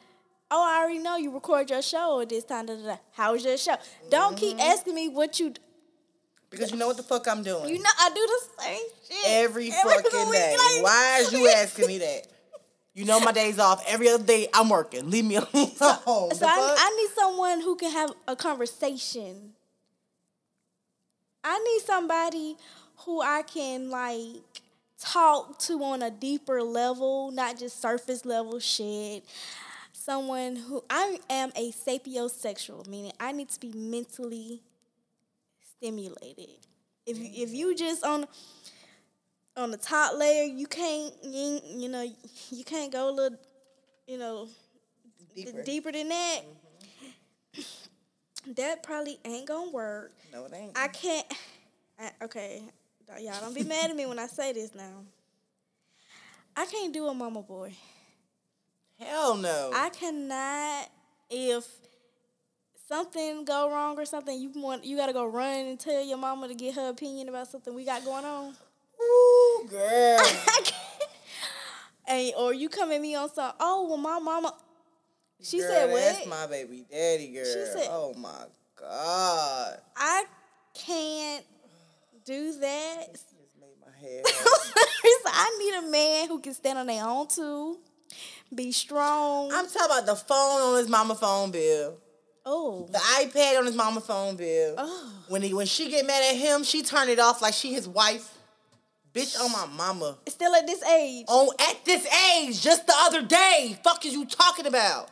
[0.51, 2.67] Oh, I already know you record your show at this time.
[2.67, 2.97] Da, da, da.
[3.13, 3.77] How was your show?
[4.11, 4.71] Don't keep Mm-hmm.
[4.73, 5.51] asking me what you.
[5.51, 5.61] d-
[6.51, 7.69] Because you know what the fuck I'm doing.
[7.69, 10.57] You know I do the same shit every fucking day.
[10.59, 12.27] like- Why is you asking me that?
[12.95, 13.85] You know my days off.
[13.87, 15.09] Every other day I'm working.
[15.09, 15.71] Leave me alone.
[15.77, 16.75] So The I.
[16.79, 19.53] I need someone who can have a conversation.
[21.45, 22.57] I need somebody
[23.07, 24.43] who I can like
[25.01, 29.25] talk to on a deeper level, not just surface level shit.
[30.01, 34.63] Someone who I am a sapiosexual, meaning I need to be mentally
[35.77, 36.49] stimulated.
[37.05, 38.25] If you, if you just on
[39.59, 42.11] on the top layer, you can't you, you know
[42.51, 43.39] you can't go a little
[44.07, 44.49] you know
[45.37, 45.63] Deeper.
[45.65, 46.41] deeper than that.
[47.55, 48.53] Mm-hmm.
[48.53, 50.13] That probably ain't gonna work.
[50.33, 50.79] No, it ain't.
[50.79, 51.27] I can't.
[51.99, 52.63] I, okay,
[53.21, 55.05] y'all don't be mad at me when I say this now.
[56.57, 57.75] I can't do a mama boy.
[59.01, 59.71] Hell no.
[59.75, 60.89] I cannot.
[61.31, 61.67] If
[62.89, 66.49] something go wrong or something, you want you gotta go run and tell your mama
[66.49, 68.55] to get her opinion about something we got going on.
[69.03, 70.19] Ooh, girl.
[72.09, 73.53] And or you come at me on some.
[73.61, 74.53] Oh well, my mama.
[75.41, 76.01] She Girl, said what?
[76.01, 77.45] That's my baby daddy, girl.
[77.45, 79.79] She said- oh my god.
[79.97, 80.25] I
[80.75, 81.45] can't
[82.25, 83.13] do that.
[83.13, 83.27] Just
[83.61, 84.25] made my head.
[85.33, 87.79] I need a man who can stand on their own too,
[88.55, 89.51] be strong.
[89.53, 91.97] I'm talking about the phone on his mama phone bill.
[92.47, 94.75] oh, The iPad on his mama phone bill.
[94.79, 97.73] oh, When he when she get mad at him, she turn it off like she
[97.73, 98.37] his wife.
[99.13, 100.19] Bitch on my mama.
[100.29, 101.25] still at this age.
[101.29, 103.77] Oh, at this age, just the other day.
[103.83, 105.09] Fuck is you talking about?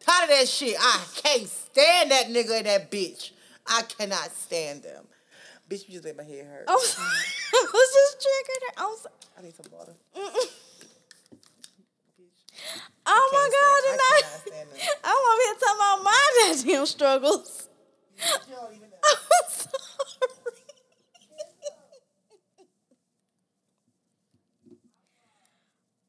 [0.00, 0.74] Tired of that shit.
[0.80, 3.30] I can't stand that nigga and that bitch.
[3.66, 5.04] I cannot stand them.
[5.68, 6.64] Bitch, you just made my head hurt.
[6.66, 7.06] Oh, Sorry.
[7.54, 8.74] I was just triggered.
[8.78, 9.92] I'm so- I need some water.
[13.06, 13.92] Oh my god!
[13.92, 14.78] And I I, cannot stand them.
[15.04, 17.68] I'm over here talking about my goddamn struggles.
[18.48, 18.96] You don't even know.
[19.04, 19.72] I'm sorry.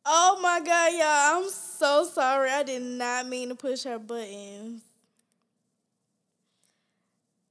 [0.06, 1.44] oh my god, y'all!
[1.44, 2.52] I'm so sorry.
[2.52, 4.82] I did not mean to push her buttons.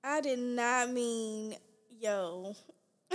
[0.05, 1.57] I did not mean,
[2.01, 2.57] yo.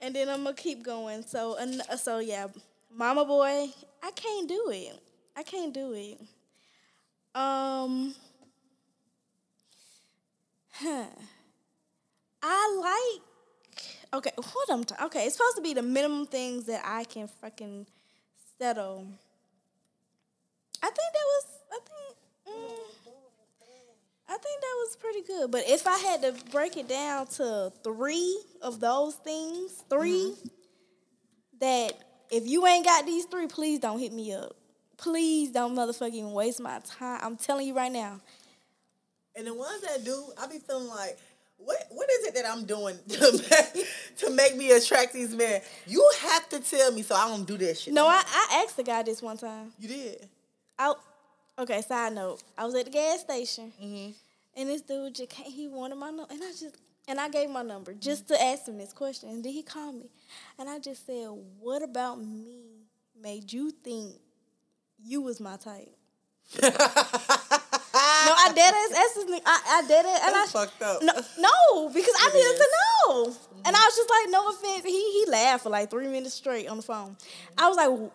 [0.00, 1.22] and then I'm gonna keep going.
[1.22, 1.56] So,
[1.96, 2.48] so yeah,
[2.92, 3.68] Mama Boy,
[4.02, 4.98] I can't do it.
[5.36, 6.20] I can't do it.
[7.34, 8.14] Um.
[10.72, 11.06] Huh.
[12.42, 13.22] I like.
[14.12, 14.84] Okay, what I'm.
[14.84, 17.86] T- okay, it's supposed to be the minimum things that I can fucking
[18.58, 19.06] settle.
[20.82, 21.46] I think that was.
[21.72, 22.16] I think.
[22.48, 22.80] Mm,
[24.28, 25.50] I think that was pretty good.
[25.50, 30.34] But if I had to break it down to three of those things, 3
[31.60, 31.92] that
[32.30, 34.54] if you ain't got these three, please don't hit me up.
[34.96, 37.20] Please don't motherfucking waste my time.
[37.22, 38.20] I'm telling you right now.
[39.36, 41.18] And the ones that do, I be feeling like,
[41.56, 43.86] what what is it that I'm doing to make,
[44.18, 45.60] to make me attract these men?
[45.86, 47.94] You have to tell me so I don't do that shit.
[47.94, 49.72] No, I, I asked the guy this one time.
[49.78, 50.28] You did.
[50.78, 50.94] I,
[51.58, 52.42] okay, side note.
[52.56, 54.14] I was at the gas station, Mhm.
[54.56, 56.76] and this dude just came, he wanted my number, and I just
[57.10, 59.96] and I gave my number just to ask him this question, and then he called
[59.96, 60.08] me,
[60.58, 62.86] and I just said, "What about me
[63.20, 64.14] made you think
[65.04, 65.96] you was my type.
[66.62, 69.42] no, I dead ass asked this nigga.
[69.46, 71.02] I, I dead ass, and That's I fucked up.
[71.02, 72.68] No, no, because I It needed to is.
[73.06, 73.84] know, and I mm-hmm.
[73.86, 74.84] was just like, no offense.
[74.84, 77.16] He he laughed for like three minutes straight on the phone.
[77.56, 78.10] I was like,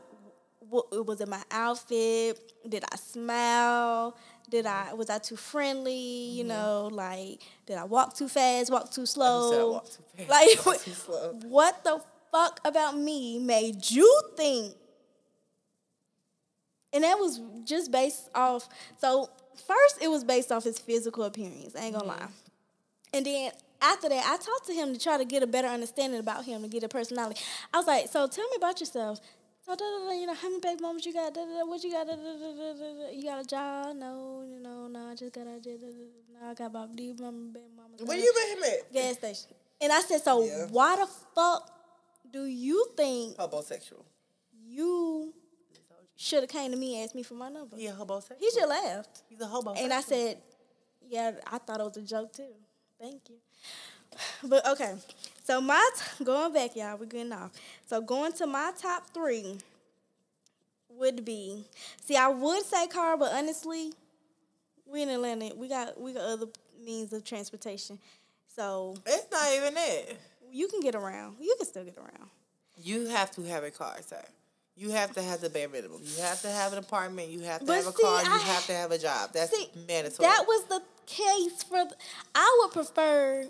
[0.70, 2.54] what was it my outfit?
[2.68, 4.18] Did I smile?
[4.50, 4.98] Did I mm-hmm.
[4.98, 5.94] was I too friendly?
[5.94, 6.50] You mm-hmm.
[6.50, 8.72] know, like did I walk too fast?
[8.72, 9.52] Walk too slow?
[9.52, 11.40] said I walked too fast, Like too slow.
[11.48, 14.76] what the fuck about me made you think?
[16.94, 18.70] And that was just based off.
[19.00, 19.30] So
[19.68, 21.76] first, it was based off his physical appearance.
[21.76, 22.22] I ain't gonna mm-hmm.
[22.22, 22.30] lie.
[23.14, 26.20] And then after that, I talked to him to try to get a better understanding
[26.20, 27.40] about him, to get a personality.
[27.74, 29.20] I was like, so tell me about yourself.
[29.65, 31.34] So, da, da, da, you know, how many baby mamas you got?
[31.34, 32.06] Da, da, da, what you got?
[32.06, 33.12] Da, da, da, da, da, da.
[33.12, 33.95] You got a job?
[33.95, 36.45] No, you know, no, I just got a, da, da, da, da.
[36.45, 38.01] no, I got about these mama, baby mamas.
[38.04, 38.93] Where you met him at?
[38.93, 39.56] Gas station.
[39.82, 40.67] And I said, so Yeah.
[40.69, 41.71] why the fuck
[42.32, 44.06] do you think Homosexual.
[44.67, 45.34] you
[46.15, 47.75] should have came to me and asked me for my number?
[47.75, 48.39] He a homosexual.
[48.39, 49.23] He just laughed.
[49.30, 49.73] He's a hobo.
[49.73, 50.38] And I said,
[51.10, 52.54] yeah, I thought it was a joke too.
[53.01, 53.38] Thank you.
[54.47, 54.93] But okay,
[55.46, 57.52] so my t- going back, y'all, we're getting off.
[57.88, 59.58] So going to my top three
[60.90, 61.64] would be.
[62.04, 63.94] See, I would say car, but honestly,
[64.86, 65.52] we in Atlanta.
[65.56, 66.48] We got we got other
[66.84, 68.00] means of transportation,
[68.56, 70.18] so it's not even it.
[70.52, 71.36] you can get around.
[71.40, 72.30] You can still get around.
[72.82, 74.22] You have to have a car, sir.
[74.78, 76.02] You have to have the bare minimum.
[76.04, 77.30] You have to have an apartment.
[77.30, 78.24] You have to But have a see, car.
[78.24, 79.30] You I- have to have a job.
[79.34, 80.28] That's See, mandatory.
[80.28, 81.78] that was the case for.
[81.84, 81.94] th-
[82.36, 83.48] I would prefer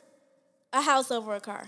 [0.71, 1.67] a house over a car.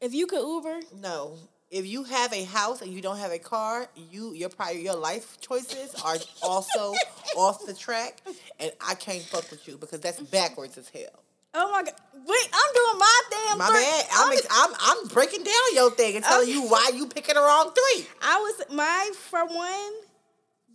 [0.00, 1.36] If you could Uber, no.
[1.70, 4.94] If you have a house and you don't have a car, you your prior your
[4.94, 6.94] life choices are also
[7.36, 8.20] off the track,
[8.60, 11.24] and I can't fuck with you because that's backwards as hell.
[11.54, 11.94] Oh my god!
[12.14, 13.58] Wait, I'm doing my damn.
[13.58, 14.04] My bad.
[14.12, 17.40] I'm, ex- I'm I'm breaking down your thing and telling you why you picking the
[17.40, 18.06] wrong three.
[18.22, 19.92] I was my for one.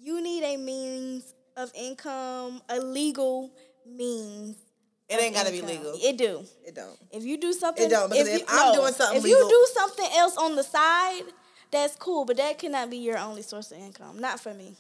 [0.02, 3.52] You need a means of income, a legal
[3.86, 4.56] means.
[5.10, 5.94] It ain't gotta be legal.
[5.96, 6.46] It do.
[6.66, 6.98] It don't.
[7.12, 9.50] If you do something, It don't, because if you, I'm doing something if legal- you
[9.50, 11.24] do something else on the side,
[11.72, 12.26] that's cool.
[12.26, 14.20] But that cannot be your only source of income.
[14.20, 14.76] Not for me.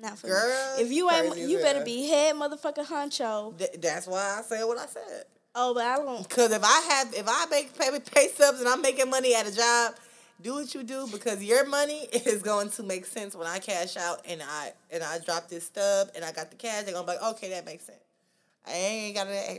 [0.00, 0.82] Not for Girl, me.
[0.82, 3.56] If you ain't, you better be head motherfucking honcho.
[3.58, 5.24] Th- that's why I said what I said.
[5.56, 6.28] Oh, but I don't.
[6.28, 9.46] Because if I have, if I make pay, pay subs and I'm making money at
[9.46, 9.94] a job,
[10.42, 13.96] do what you do because your money is going to make sense when I cash
[13.96, 16.84] out and I and I drop this stub and I got the cash.
[16.84, 17.98] They're gonna be like, okay, that makes sense.
[18.66, 19.30] I ain't gotta.
[19.30, 19.58] Eh,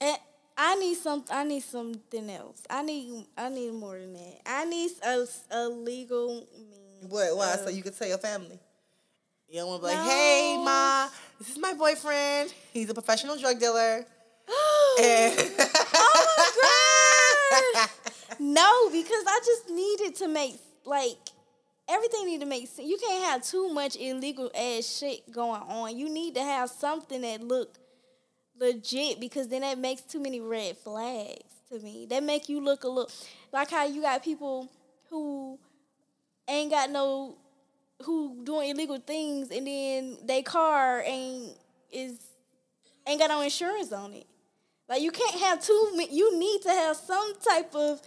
[0.00, 0.16] and eh,
[0.56, 1.24] I need some.
[1.30, 2.62] I need something else.
[2.68, 3.26] I need.
[3.36, 4.40] I need more than that.
[4.46, 7.10] I need a, a legal means.
[7.10, 7.36] What?
[7.36, 7.54] Why?
[7.54, 8.58] of- So you can tell your family.
[9.48, 12.54] You don't want to be like, hey, ma, this is my boyfriend.
[12.72, 14.06] He's a professional drug dealer.
[15.00, 15.34] And
[15.94, 17.90] oh my god!
[18.38, 21.16] no, because I just needed to make like
[21.90, 22.88] everything need to make sense.
[22.88, 25.96] You can't have too much illegal ass shit going on.
[25.96, 27.78] You need to have something that look
[28.58, 32.06] legit because then that makes too many red flags to me.
[32.08, 33.10] That make you look a little
[33.52, 34.68] like how you got people
[35.08, 35.58] who
[36.48, 37.36] ain't got no
[38.04, 41.52] who doing illegal things and then they car ain't
[41.92, 42.18] is
[43.06, 44.26] ain't got no insurance on it.
[44.88, 46.06] Like you can't have too.
[46.10, 48.00] You need to have some type of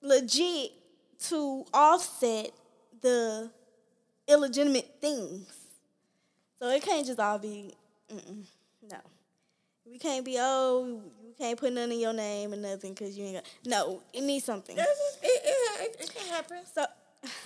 [0.00, 0.72] legit
[1.28, 2.50] to offset
[3.02, 3.50] the
[4.26, 5.46] illegitimate things.
[6.58, 7.74] So it can't just all be
[8.12, 8.44] mm-mm,
[8.90, 8.98] no.
[9.84, 13.24] We can't be oh you can't put nothing in your name or nothing because you
[13.24, 14.00] ain't got no.
[14.12, 14.76] It needs something.
[14.78, 14.86] it, it,
[15.22, 16.58] it, it can happen.
[16.72, 16.86] So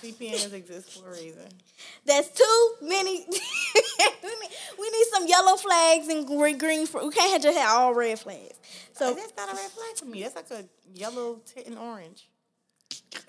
[0.03, 1.47] CPNs exist for a reason.
[2.05, 3.25] that's too many.
[3.29, 6.57] we, need, we need some yellow flags and green.
[6.57, 8.55] green fr- we can't just have all red flags.
[8.93, 10.23] So that's not a red flag to me.
[10.23, 12.27] That's like a yellow, tint, and orange.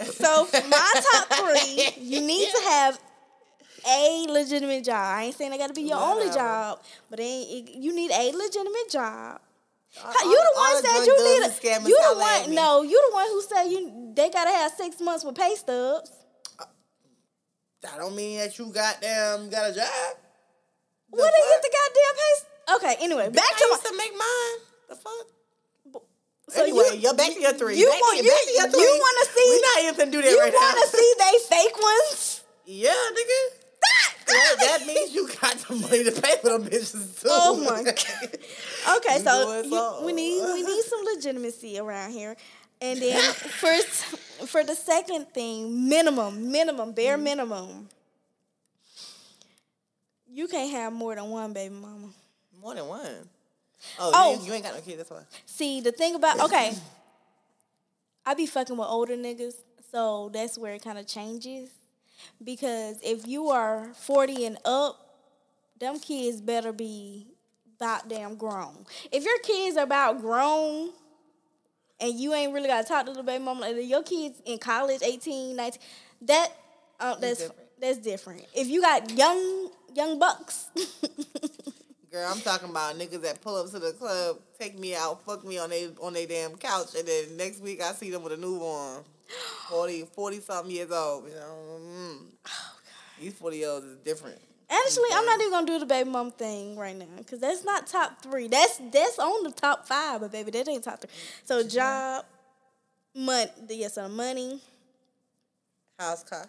[0.04, 3.00] So for my top three, you need to have
[3.88, 4.96] a legitimate job.
[5.16, 8.10] I ain't saying it got to be your only job, but it it, you need
[8.10, 9.40] a legitimate job.
[10.04, 11.88] All- How- you the all- one said you need a.
[11.88, 12.54] You the one.
[12.54, 16.10] No, you the one who said you they gotta have six months with pay stubs.
[17.82, 19.86] That don't mean that you goddamn got a job.
[21.10, 21.54] The What is fuck?
[21.56, 21.62] it?
[21.62, 22.34] The goddamn pay.
[22.96, 23.04] Okay.
[23.04, 23.90] Anyway, back I to my.
[23.90, 24.58] to make mine.
[24.90, 25.26] The fuck.
[26.48, 27.76] So anyway, you- you, are back to your three.
[27.76, 30.22] you back want- to, you- to your you wanna see- We're not even gonna do
[30.22, 30.82] that You right want now.
[30.82, 32.40] to see they fake ones?
[32.64, 33.54] Yeah, nigga.
[34.26, 37.28] That, that means you got the money to pay for them bitches too.
[37.30, 37.96] Oh my god.
[38.98, 42.36] Okay, You so you- we need we need some legitimacy around here.
[42.80, 43.20] And then
[43.62, 43.88] first
[44.48, 47.24] for the second thing, minimum, minimum, bare Mm-hmm.
[47.24, 47.88] minimum.
[50.30, 52.08] You can't have more than one baby mama.
[52.60, 53.28] More than one.
[53.98, 54.40] Oh, Oh.
[54.40, 54.96] You, you ain't got no kids.
[54.98, 55.22] That's why.
[55.46, 56.72] See, the thing about okay,
[58.26, 59.54] I be fucking with older niggas,
[59.92, 61.70] so that's where it kind of changes.
[62.42, 64.98] Because if you are 40 and up,
[65.78, 67.26] them kids better be
[67.76, 68.84] about damn grown.
[69.12, 70.90] If your kids are about grown
[72.00, 74.58] and you ain't really got to talk to the baby mama, like your kids in
[74.58, 75.80] college, 18, 19,
[76.22, 76.48] that
[76.98, 77.60] uh, that's different.
[77.80, 78.44] that's different.
[78.52, 80.70] If you got young young bucks,
[82.10, 85.44] Girl, I'm talking about niggas that pull up to the club, take me out, fuck
[85.44, 88.32] me on they on their damn couch, and then next week I see them with
[88.32, 89.04] a newborn,
[89.68, 91.24] 40, 40 something years old.
[91.28, 92.16] You know, mm.
[93.20, 94.40] these forty year olds is different.
[94.70, 97.86] Actually, I'm not even gonna do the baby mom thing right now because that's not
[97.86, 98.48] top three.
[98.48, 101.10] That's that's on the top five, but baby, that ain't top three.
[101.44, 102.24] So job,
[103.14, 104.60] money, yes, so money,
[105.98, 106.46] House car.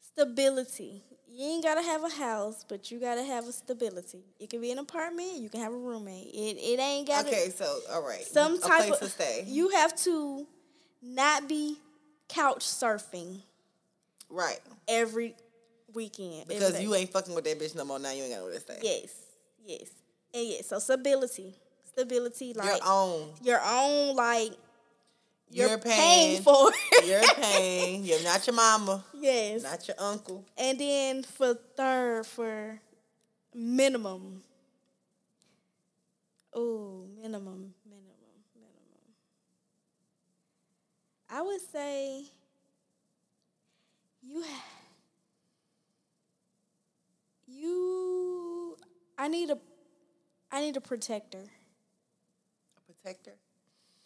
[0.00, 1.02] stability.
[1.34, 4.22] You ain't gotta have a house, but you gotta have a stability.
[4.38, 5.38] It can be an apartment.
[5.38, 6.26] You can have a roommate.
[6.26, 7.26] It it ain't gotta.
[7.26, 9.44] Okay, so all right, some type place of to stay.
[9.46, 10.46] You have to
[11.00, 11.78] not be
[12.28, 13.40] couch surfing
[14.28, 15.34] right, every
[15.94, 16.82] weekend because day.
[16.82, 17.98] you ain't fucking with that bitch no more.
[17.98, 18.78] Now you ain't got nowhere to stay.
[18.82, 19.14] Yes,
[19.64, 19.88] yes,
[20.34, 20.66] and yes.
[20.66, 21.54] So stability,
[21.84, 23.28] stability, like Your own.
[23.42, 24.52] your own, like
[25.52, 26.42] you're, You're paying, paying.
[26.46, 26.70] for.
[26.72, 27.06] it.
[27.06, 28.04] You're paying.
[28.04, 30.44] You're not your mama, yes, not your uncle.
[30.56, 32.80] and then for third, for
[33.54, 34.42] minimum.
[36.54, 39.02] Oh, minimum, minimum, minimum.
[41.30, 42.24] I would say
[44.22, 44.44] you
[47.46, 48.76] you
[49.18, 49.58] I need a
[50.50, 51.44] I need a protector.
[52.76, 53.32] A protector.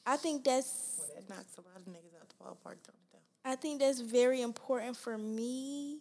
[0.07, 3.13] I think that's Well, that knocks a lot of niggas out the ballpark, don't it?
[3.13, 3.51] though?
[3.51, 5.99] I think that's very important for me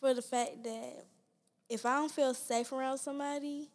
[0.00, 1.04] for the fact that
[1.68, 3.68] if I don't feel safe around somebody,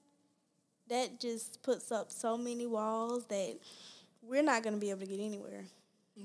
[0.89, 3.57] that just puts up so many walls that
[4.21, 5.65] we're not gonna be able to get anywhere.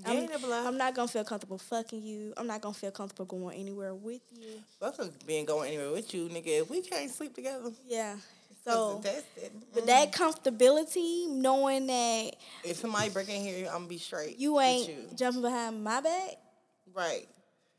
[0.05, 0.67] I'm, Getting the blood.
[0.67, 2.35] I'm not gonna feel comfortable fucking you.
[2.37, 4.63] I'm not gonna feel comfortable going anywhere with you.
[4.81, 4.97] Fuck
[5.27, 6.63] being going anywhere with you, nigga.
[6.63, 8.17] If we can't sleep together, Yeah.
[8.67, 9.53] So, that's it.
[9.75, 14.39] but that comfortability, knowing that If somebody break in here, I'm gonna be straight.
[14.39, 15.09] you with ain't you.
[15.15, 16.37] jumping behind my back,
[16.95, 17.27] right,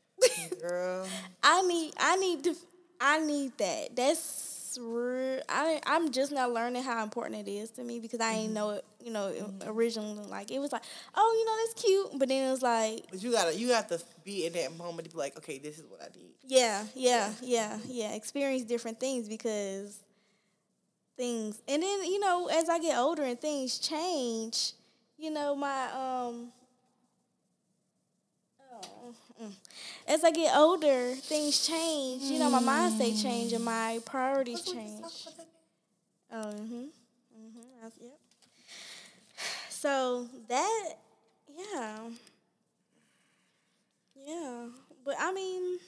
[0.60, 1.06] girl.
[1.42, 2.54] I need I need to
[3.00, 3.94] I need that.
[3.96, 5.40] That's real.
[5.48, 8.34] I I'm just now learning how important it is to me because I Mm-hmm.
[8.44, 8.84] ain't know it.
[9.04, 9.32] You know,
[9.66, 10.82] originally like it was like,
[11.14, 13.86] oh, you know, that's cute, but then it was like, But you gotta, you have
[13.88, 16.34] to be in that moment to be like, okay, this is what I need.
[16.44, 18.14] yeah, yeah, yeah, yeah.
[18.14, 19.96] Experience different things because
[21.16, 24.72] things, and then you know, as I get older and things change,
[25.18, 26.52] you know, my um.
[28.72, 29.52] oh, mm.
[30.08, 32.24] As I get older, things change.
[32.24, 35.04] You know, my mindset change and my priorities change.
[36.32, 36.84] Oh, mm-hmm.
[37.36, 37.84] Mm-hmm.
[37.86, 38.18] I- Yep.
[39.68, 40.94] So that,
[41.56, 41.98] yeah.
[44.14, 44.68] Yeah.
[45.04, 45.78] But I mean,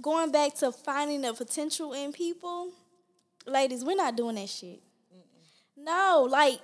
[0.00, 2.70] going back to finding the potential in people,
[3.46, 4.80] ladies, we're not doing that shit.
[5.76, 6.60] No, like,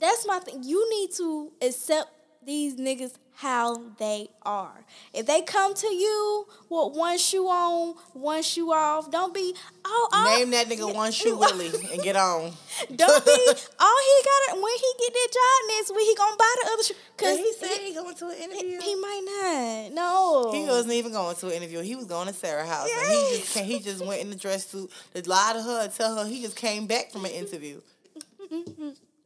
[0.00, 0.62] that's my thing.
[0.62, 2.08] You need to accept
[2.46, 4.84] these niggas how they are.
[5.12, 10.08] If they come to you with one shoe on, one shoe off, don't be, oh,
[10.10, 12.52] oh Name that nigga one shoe Willie and get on.
[12.94, 13.32] Don't be.
[13.80, 16.70] All he got it when he get that job next week, he gonna buy the
[16.72, 16.94] other shoe.
[17.16, 18.80] Cause he said he going to an interview.
[18.80, 19.94] he might not.
[19.94, 20.52] No.
[20.52, 21.80] He wasn't even going to an interview.
[21.80, 24.66] He was going to Sarah's house, and he just he just went in the dress
[24.66, 27.80] suit to lie to her and tell her he just came back from an interview.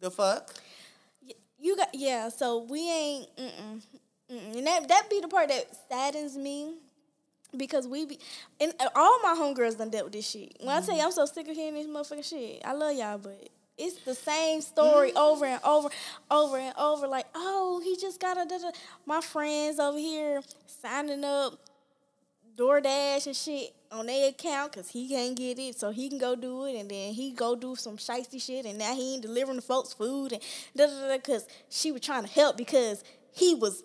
[0.00, 0.54] the fuck?
[1.60, 2.28] You got yeah.
[2.28, 3.36] So we ain't.
[3.36, 3.82] Mm-mm,
[4.32, 4.56] mm-mm.
[4.56, 6.74] And that that be the part that saddens me.
[7.56, 8.16] Because we be,
[8.60, 10.56] and uh, all my homegirls done dealt with this shit.
[10.60, 13.18] When I tell you I'm so sick of hearing this motherfucking shit, I love y'all,
[13.18, 15.18] but it's the same story mm-hmm.
[15.18, 15.88] over and over,
[16.30, 17.08] over and over.
[17.08, 18.48] Like, oh, he just got a.
[18.48, 18.70] Da, da.
[19.04, 21.58] My friends over here signing up
[22.56, 26.36] DoorDash and shit on their account because he can't get it, so he can go
[26.36, 29.56] do it, and then he go do some shiesty shit, and now he ain't delivering
[29.56, 30.42] the folks food and
[30.76, 33.82] da da da because she was trying to help because he was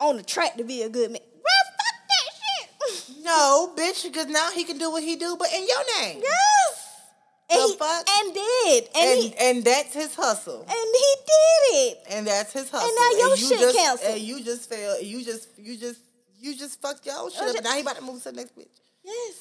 [0.00, 1.20] on the track to be a good man.
[1.20, 3.16] Fuck that shit.
[3.24, 6.20] No, bitch, because now he can do what he do, but in your name.
[6.22, 6.88] yes.
[7.50, 8.08] And, The he, fuck?
[8.10, 10.60] and did, and, And he and that's his hustle.
[10.62, 11.98] and he did it.
[12.10, 12.88] And that's his hustle.
[12.88, 14.10] And now your you shit just, canceled.
[14.14, 15.02] And you just failed.
[15.04, 16.00] You just you just
[16.42, 17.52] you just fucked your own shit Oh, up.
[17.52, 18.66] ju- And now he about to move to the next bitch.
[19.04, 19.34] Yes,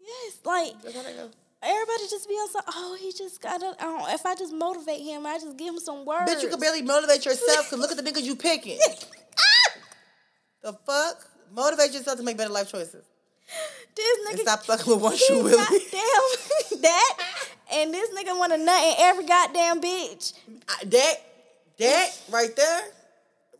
[0.00, 0.80] yes, like.
[0.82, 1.30] That's how they go.
[1.62, 2.62] Everybody just be on some.
[2.68, 3.74] Oh, he just got to.
[3.80, 6.30] Oh, if I just motivate him, I just give him some words.
[6.30, 8.78] Bitch, you can barely motivate yourself because look at the niggas you picking.
[10.62, 11.26] the fuck?
[11.54, 13.04] Motivate yourself to make better life choices.
[13.94, 14.42] This And nigga.
[14.42, 15.56] stop fucking with one shoe, Willie.
[15.90, 16.80] Damn.
[16.82, 17.18] that.
[17.72, 20.34] And this nigga want a nut in every goddamn bitch.
[20.84, 21.14] That,
[21.78, 22.82] that right there,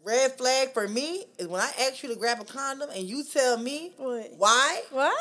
[0.07, 3.25] red flag for me is when I ask you to grab a condom and you
[3.25, 4.31] tell me What?
[4.37, 5.17] why, Why?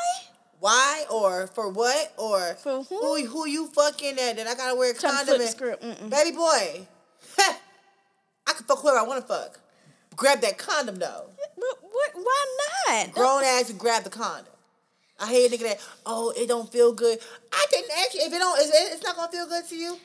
[0.60, 2.98] why, or for what, or For who?
[3.00, 5.40] who who you fucking at that I gotta wear a Trying condom.
[5.40, 5.82] and- script.
[5.82, 6.08] Mm-mm.
[6.08, 6.86] Baby boy,
[7.38, 9.60] I can fuck whoever I want to fuck.
[10.14, 11.26] Grab that condom though.
[11.56, 12.10] What, what?
[12.14, 12.44] Why
[13.04, 13.12] not?
[13.12, 14.52] Grown ass and grab the condom.
[15.18, 17.18] I hear a nigga that oh it don't feel good.
[17.52, 19.98] I didn't ask you If it don't, it's not gonna feel good to you.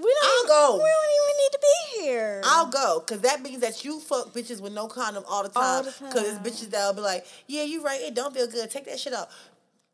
[0.00, 0.24] We don't.
[0.24, 0.76] I'll go.
[0.76, 2.42] We don't even need to be here.
[2.44, 5.84] I'll go, cause that means that you fuck bitches with no condom all the time.
[5.84, 8.70] Cause it's bitches that'll be like, yeah, you right, it don't feel good.
[8.70, 9.28] Take that shit out.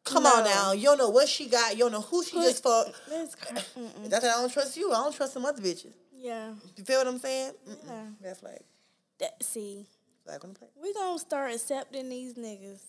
[0.05, 1.73] Come on now, you don't know what she got.
[1.73, 2.93] You don't know who she just fucked.
[3.09, 4.11] That's cra- mm-mm.
[4.11, 4.93] That's why I don't trust you.
[4.93, 5.95] I don't trust some other bitches.
[6.15, 6.51] Yeah.
[6.77, 7.53] You feel what I'm saying?
[7.67, 7.77] Mm-mm.
[7.89, 8.03] Yeah.
[8.29, 8.59] Red flag.
[9.21, 9.87] That, see,
[10.27, 10.71] Flag on the plate.
[10.83, 12.81] we gonna start accepting these niggas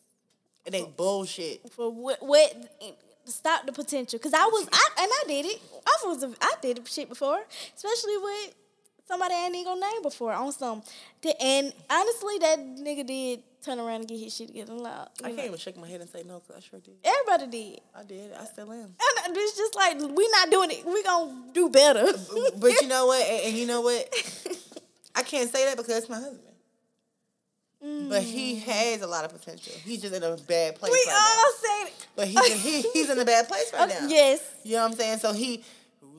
[0.66, 1.72] It ain't bullshit.
[1.72, 2.22] for what?
[2.22, 2.53] What?
[3.26, 4.19] Stop the potential.
[4.19, 5.61] Cause I was, I and I did it.
[5.86, 7.39] I was, I did shit before,
[7.76, 8.55] especially with
[9.07, 10.84] somebody I ain't even gonna name before on some.
[11.41, 14.73] And honestly, that nigga did turn around and get his shit together.
[14.73, 16.95] Like, I can't know, even shake my head and say no, cause I sure did.
[17.03, 17.82] Everybody did.
[17.95, 18.34] I did.
[18.34, 18.95] I still am.
[19.26, 20.86] And it's just like we're not doing it.
[20.86, 22.05] We gonna do better.
[22.57, 23.26] but you know what?
[23.26, 24.07] And, and you know what?
[25.15, 26.41] I can't say that because it's my husband.
[27.82, 29.73] But he has a lot of potential.
[29.84, 30.95] He's just in a bad place Mm.
[30.95, 31.51] we right all now.
[31.61, 32.07] said it.
[32.15, 34.07] But he's in, he, he's in a bad place right now.
[34.07, 34.41] Yes.
[34.63, 35.19] You know what I'm saying?
[35.19, 35.63] So he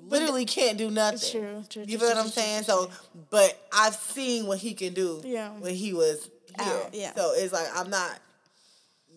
[0.04, 1.40] literally can't do nothing.
[1.40, 2.62] True, true, You feel what I'm saying?
[2.64, 2.90] So,
[3.30, 5.50] but I've seen what he can do Yeah.
[5.58, 6.30] when he was
[6.60, 6.72] here.
[6.72, 7.12] Out, yeah.
[7.16, 8.18] So it's like I'm not.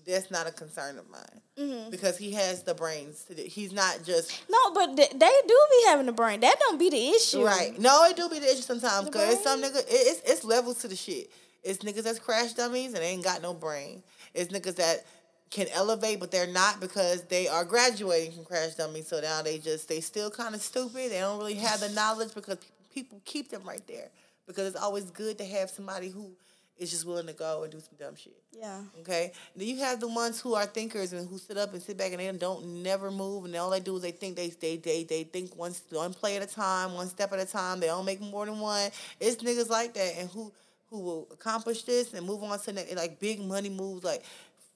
[0.08, 1.90] That's not a concern of mine Mm-hmm.
[1.92, 3.44] because he has the brains to do.
[3.44, 5.18] He's not just No, but th- they
[5.48, 6.40] do be having the brain.
[6.40, 7.44] That don't be the issue.
[7.46, 7.78] Right.
[7.78, 9.80] No, it do be the issue sometimes because it's some nigga.
[9.80, 11.30] It, it's it's levels to the shit.
[11.64, 14.04] It's niggas that's crash dummies and ain't got no brain.
[14.34, 15.06] It's niggas that
[15.50, 19.08] can elevate but they're not because they are graduating from crash dummies.
[19.08, 21.12] So now they just they still kind of stupid.
[21.12, 22.58] They don't really have the knowledge because
[22.94, 24.10] people keep them right there
[24.48, 26.32] because it's always good to have somebody who
[26.80, 28.42] is just willing to go and do some dumb shit.
[28.52, 28.80] Yeah.
[29.02, 29.34] Okay.
[29.56, 32.12] Then you have the ones who are thinkers and who sit up and sit back
[32.14, 35.04] and they don't never move and all they do is they think they they they,
[35.04, 37.80] they think one one play at a time, one step at a time.
[37.80, 38.90] They don't make more than one.
[39.20, 40.54] It's niggas like that and who
[40.90, 44.24] who will accomplish this and move on to next like big money moves like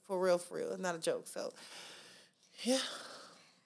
[0.07, 0.71] for real for real.
[0.71, 1.27] It's not a joke.
[1.27, 1.53] So
[2.63, 2.77] yeah.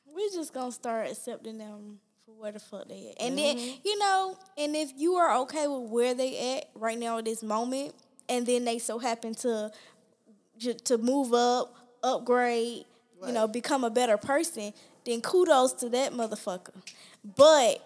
[0.05, 3.21] We're just gonna start accepting them for where the fuck they at.
[3.23, 3.57] And Mm-hmm.
[3.57, 7.25] then, you know, and if you are okay with where they at right now at
[7.25, 7.93] this moment,
[8.29, 9.71] and then they so happen to
[10.85, 12.85] to move up, upgrade,
[13.25, 14.73] you know, become a better person,
[15.05, 16.73] then kudos to that motherfucker.
[17.35, 17.83] But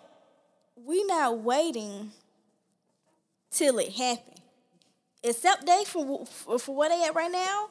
[0.76, 2.12] we not waiting
[3.52, 4.41] till it happen.
[5.24, 7.68] Accept they for, for for where they at right now.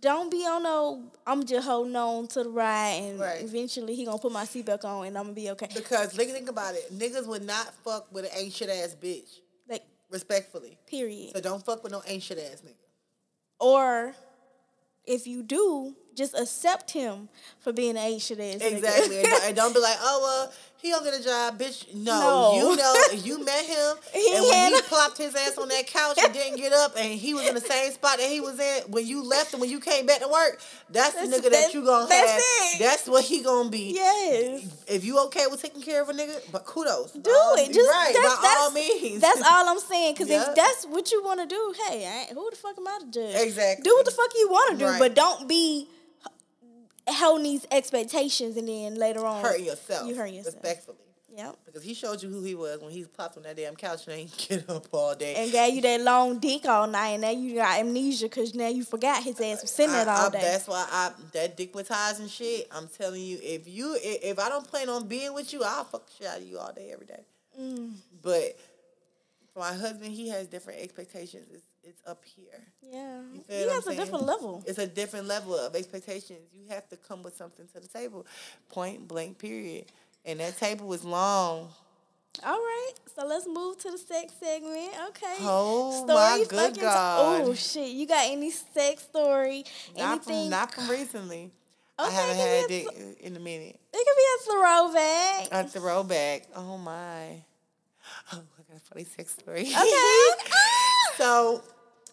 [0.00, 1.04] Don't be on no.
[1.26, 3.42] I'm just holding on to the ride, and Right.
[3.42, 5.68] eventually he gonna put my seatbelt on, and I'm gonna be okay.
[5.74, 6.96] Because think think about it.
[6.96, 9.40] Niggas would not fuck with an ain't shit ass bitch.
[9.68, 10.76] Like Respectfully.
[10.86, 11.32] period.
[11.34, 12.74] So don't fuck with no ain't shit ass nigga.
[13.58, 14.14] Or
[15.06, 17.28] if you do, just accept him
[17.60, 18.56] for being an Asian ass.
[18.60, 19.22] Exactly.
[19.44, 21.92] and don't be like, oh well, he don't get a job, bitch.
[21.94, 22.54] No, No.
[22.70, 26.18] you know, you met him, He and when he plopped his ass on that couch
[26.22, 28.90] and didn't get up, and he was in the same spot that he was in
[28.90, 30.60] when you left and when you came back to work.
[30.90, 32.40] That's, That's- the nigga that you gonna that's have.
[32.40, 32.78] it.
[32.84, 33.92] That's what he gonna be.
[33.94, 34.84] Yes.
[34.86, 37.12] If you okay with taking care of a nigga, but kudos.
[37.12, 37.20] Do
[37.58, 37.72] it.
[37.72, 38.12] Just right.
[38.14, 39.20] that's, by that's, all means.
[39.20, 40.14] That's all I'm saying.
[40.14, 40.48] Because Yeah.
[40.50, 43.06] if that's what you want to do, hey, I who the fuck am I to
[43.10, 43.34] judge?
[43.46, 43.82] Exactly.
[43.82, 44.98] Do what the fuck you want to do, Right.
[44.98, 45.88] but don't be
[47.16, 50.08] holding these expectations and then later on hurting yourself.
[50.08, 50.54] You hurt yourself.
[50.56, 50.98] Respectfully.
[51.36, 51.56] Yep.
[51.66, 54.16] Because he showed you who he was when he plopped on that damn couch and
[54.16, 55.34] ain't get up all day.
[55.36, 58.68] And gave you that long dick all night, and now you got amnesia because now
[58.68, 60.40] you forgot his ass was sitting there I- all I- day.
[60.40, 62.68] That's why I that dickmatizing shit.
[62.72, 65.84] I'm telling you, if you if, if I don't plan on being with you, I'll
[65.84, 67.20] fuck shit out of you all day, every day.
[67.60, 67.92] Mm.
[68.22, 68.58] But
[69.52, 71.48] for my husband, he has different expectations.
[71.52, 72.60] It's it's up here.
[72.82, 74.62] yeah, he has a different level.
[74.66, 76.40] It's a different level of expectations.
[76.52, 78.26] You have to come with something to the table,
[78.68, 79.38] point blank.
[79.38, 79.86] Period.
[80.24, 81.68] And that table was long.
[82.44, 84.90] All right, so let's move to the sex segment.
[85.08, 85.36] Okay.
[85.40, 87.42] Oh, my good God.
[87.46, 87.88] oh shit!
[87.92, 89.64] You got any sex story?
[89.96, 90.42] Not anything?
[90.44, 91.50] from not from recently.
[91.98, 93.80] I Okay, haven't had a dick th- in a minute.
[93.94, 95.48] It could be a throwback.
[95.64, 96.42] A throwback.
[96.54, 97.42] Oh my.
[98.32, 99.62] Oh, I got a funny sex story.
[99.62, 100.42] okay.
[101.16, 101.62] So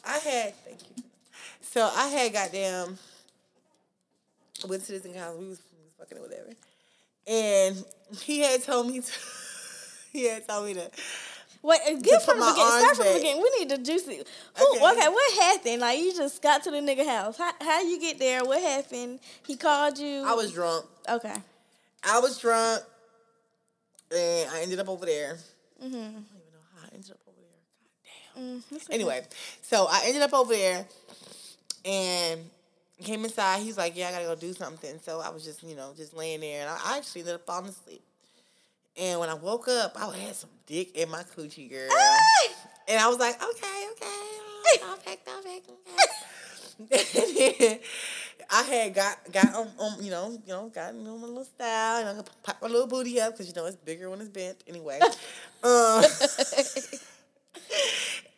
[0.05, 1.03] I had thank you.
[1.61, 2.97] So I had goddamn
[4.67, 5.35] went to this nigga house.
[5.37, 6.51] We was, we was fucking or whatever,
[7.27, 7.83] and
[8.21, 9.11] he had told me to,
[10.11, 10.89] he had told me to.
[11.65, 12.79] Wait, get from the beginning.
[12.79, 13.41] Start from the beginning.
[13.41, 14.17] We need the juicy.
[14.17, 14.85] Who, Okay.
[14.85, 15.07] okay.
[15.07, 15.79] what happened?
[15.79, 17.37] Like you just got to the nigga house.
[17.37, 18.43] How how you get there?
[18.43, 19.19] What happened?
[19.47, 20.23] He called you.
[20.25, 20.85] I was drunk.
[21.09, 21.35] okay.
[22.03, 22.83] I was drunk,
[24.13, 25.37] and I ended up over there.
[25.81, 25.95] Mm-hmm.
[25.95, 27.43] I don't even know how I ended up over there.
[27.45, 27.53] God
[28.03, 28.77] Mm, that's okay.
[28.91, 29.23] Anyway,
[29.61, 30.85] so I ended up over there
[31.85, 32.41] and
[33.03, 33.61] came inside.
[33.61, 36.13] He's like, "Yeah, I gotta go do something." So I was just, you know, just
[36.15, 38.01] laying there, and I actually ended up falling asleep.
[38.95, 41.89] And when I woke up, I had some dick in my coochie, girl.
[42.87, 46.03] And I was like, "Okay, okay, I'll back, I'll back, okay."
[48.49, 49.67] I had got got um
[50.01, 52.87] you know you know got know my little style and I'm gonna pop my little
[52.87, 54.99] booty up because you know it's bigger when it's bent anyway.
[55.63, 56.03] um,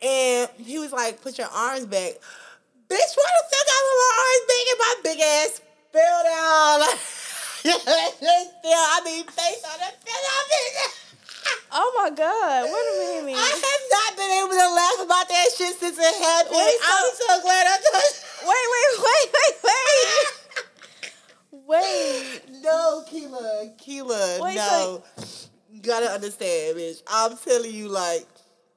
[0.05, 2.13] and he was like, "Put your arms back,
[2.89, 3.11] bitch.
[3.17, 6.97] Why the fuck I put my arms back and my big ass fell down?
[7.65, 7.81] Still,
[8.77, 9.91] I mean, face on down.
[9.97, 11.01] bitch.
[11.77, 12.63] Oh my God!
[12.63, 13.37] Wait a minute.
[13.37, 16.55] I have not been able to laugh about that shit since it happened.
[16.55, 18.23] Wait, I'm so glad I touched.
[18.47, 20.45] Wait, wait, wait, wait, wait.
[21.67, 22.61] Wait.
[22.61, 25.03] No, Keela, Keela, Wait, no.
[25.71, 27.01] You gotta understand, bitch.
[27.07, 28.27] I'm telling you, like,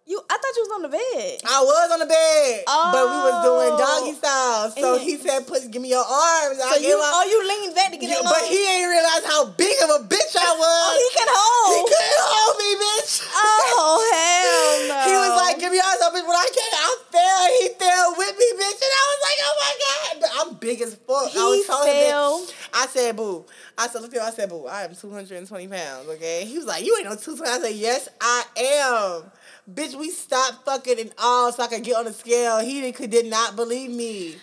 [0.09, 1.37] You, I thought you was on the bed.
[1.45, 3.85] I was on the bed, but we was doing Oh.
[3.85, 4.73] doggy style.
[4.73, 7.93] So he said, "Put, give me your arms." So I you, oh, you leaned back
[7.93, 10.65] to get Yeah, but he ain't realize how big of a bitch I was.
[10.65, 11.77] Oh, he can hold.
[11.77, 13.13] He couldn't hold me, bitch.
[13.37, 15.01] Oh hell no.
[15.05, 16.25] He was like, "Give me your arms up," bitch.
[16.25, 17.45] When I came, I fell.
[17.61, 20.81] He fell with me, bitch, and I was like, "Oh my god!" But I'm big
[20.89, 21.29] as fuck.
[21.29, 22.49] I He was telling him.
[22.73, 23.45] I said, "Boo."
[23.77, 24.65] I said, "Look at I said, boo.
[24.73, 26.09] I am 220 pounds.
[26.17, 29.31] Okay." He was like, "You ain't no 220." I said, "Yes, I am."
[29.73, 32.59] Bitch, we stopped fucking and all so I could get on the scale.
[32.61, 34.37] He did, could did not believe me.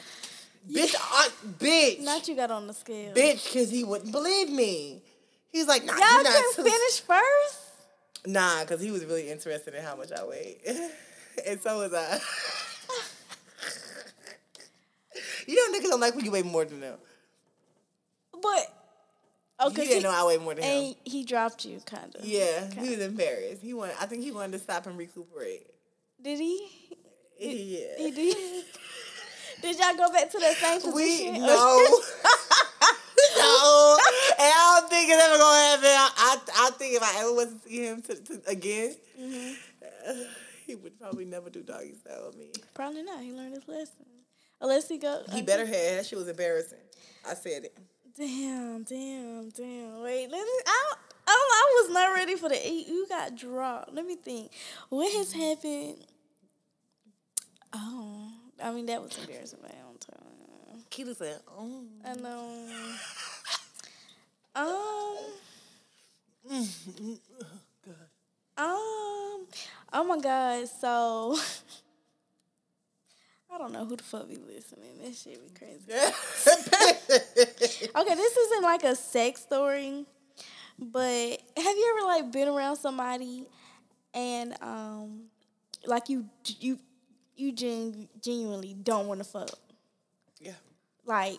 [0.71, 3.13] Bitch, I, bitch, Not you got on the scale.
[3.13, 5.01] bitch, because he wouldn't believe me.
[5.51, 7.59] He's like, nah, Y'all you're not couldn't too- finish first.
[8.27, 10.57] Nah, because he was really interested in how much I weighed.
[11.47, 12.19] and so was I.
[15.47, 16.97] you know niggas don't like when you weigh more than them.
[18.41, 18.73] But
[19.59, 20.83] oh, he 'cause didn't know I weighed more than him.
[20.85, 22.25] and he dropped you, kind of.
[22.25, 23.61] Yeah, he was embarrassed.
[23.61, 25.67] He wanted, I think he wanted to stop and recuperate.
[26.21, 26.67] Did he?
[27.39, 27.97] Yeah.
[27.97, 28.65] He did.
[29.61, 30.93] did y'all go back to that same position?
[31.33, 31.99] We no.
[33.37, 33.97] no,
[34.37, 35.85] and I don't think it's ever gonna happen.
[35.85, 39.53] I, I, I think if I ever was to see him to, to, again, Mm-hmm.
[40.67, 42.51] he would probably never do doggy style with me.
[42.73, 43.21] Probably not.
[43.21, 44.05] He learned his lesson.
[44.59, 45.21] Unless he go.
[45.31, 46.79] He better had that shit was embarrassing.
[47.29, 47.77] I said it.
[48.17, 50.01] Damn, damn, damn.
[50.01, 50.53] Wait, let me.
[50.65, 50.93] I,
[51.27, 52.87] I, I was not ready for the eight.
[52.87, 53.93] You got dropped.
[53.93, 54.51] Let me think.
[54.87, 55.97] What has happened?
[57.73, 58.31] Oh,
[58.63, 60.85] I mean that was embarrassing my own time.
[60.89, 62.67] Keita said, "Oh, I know.
[64.57, 65.17] Um.
[68.57, 69.47] Um.
[69.91, 70.69] Oh my God.
[70.69, 71.37] So.
[73.53, 74.97] I don't know who the fuck be listening.
[75.01, 75.91] This shit be crazy.
[77.95, 80.05] Okay, this isn't like a sex story,
[80.79, 83.45] but have you ever like been around somebody
[84.13, 85.23] and um
[85.85, 86.25] like you
[86.59, 86.79] you
[87.35, 89.49] you gen- genuinely don't want to fuck?
[90.41, 90.53] yeah."
[91.05, 91.37] Like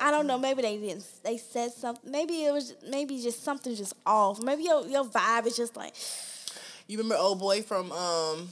[0.00, 2.10] I don't know, maybe they didn't they said something.
[2.10, 4.42] Maybe it was maybe just something just off.
[4.42, 5.94] Maybe your your vibe is just like
[6.86, 8.48] You remember old boy from um?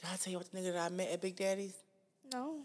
[0.00, 1.74] Did I tell you what the nigga that I met at Big Daddy's?
[2.32, 2.56] no.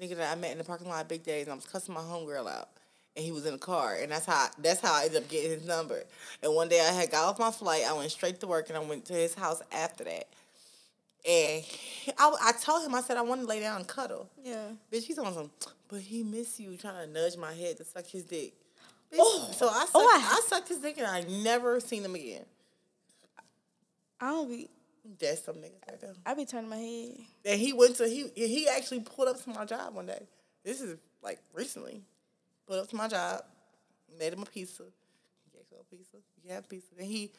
[0.00, 2.00] nigga that I met in the parking lot at Big and I was cussing my
[2.00, 2.68] homegirl out,
[3.16, 5.50] and he was in the car, and that's how that's how I ended up getting
[5.52, 6.02] his number.
[6.42, 8.76] And one day I had got off my flight, I went straight to work, and
[8.76, 10.26] I went to his house after that.
[11.28, 14.28] And he- I, I told him, I said I want to lay down and cuddle.
[14.44, 14.68] Yeah.
[14.92, 15.50] Bitch, he's on some,
[15.88, 18.52] but he miss you, trying to nudge my head to suck his dick.
[19.12, 19.50] Bitch, Oh.
[19.56, 22.14] so I oh, sucked, Oh, I- I sucked his dick, and I never seen him
[22.14, 22.44] again.
[24.20, 24.68] I don't be
[25.18, 26.14] That's some niggas right there.
[26.24, 27.16] I be turning my head.
[27.44, 30.22] And he went to he he actually pulled up to my job one day.
[30.64, 32.02] This is like recently.
[32.66, 33.42] Pulled up to my job,
[34.18, 34.82] made him a pizza.
[35.54, 36.16] Yeah, go pizza.
[36.44, 36.88] You have pizza.
[36.98, 37.30] Then he,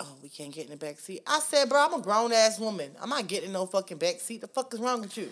[0.00, 1.22] oh, we can't get in the back seat.
[1.26, 2.90] I said, bro, I'm a grown ass woman.
[3.00, 4.40] I'm not getting no fucking back seat.
[4.40, 5.30] The fuck is wrong with you?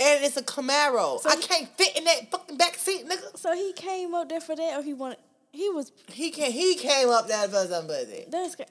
[0.00, 1.20] And it's a Camaro.
[1.20, 3.36] So I he- can't fit in that fucking back seat, nigga.
[3.36, 5.18] So he came up there for that or he wanted
[5.52, 8.26] he was He can he came up there for somebody.
[8.30, 8.66] that's cra-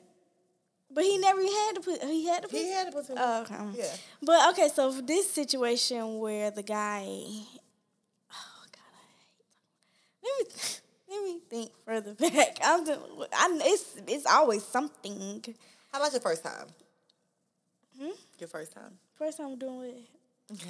[0.89, 3.05] but he never had to put he had to put He had to put.
[3.17, 3.55] Oh, okay.
[3.73, 3.95] Yeah.
[4.21, 9.21] But okay, so for this situation where the guy, oh god, I hate.
[10.23, 10.53] Let me
[11.09, 12.57] let me think further back.
[12.63, 12.99] I'm just,
[13.33, 15.43] I it's it's always something.
[15.91, 16.67] How about your first time?
[17.99, 18.09] Hmm?
[18.39, 18.97] Your first time.
[19.17, 20.05] First time doing
[20.47, 20.59] what?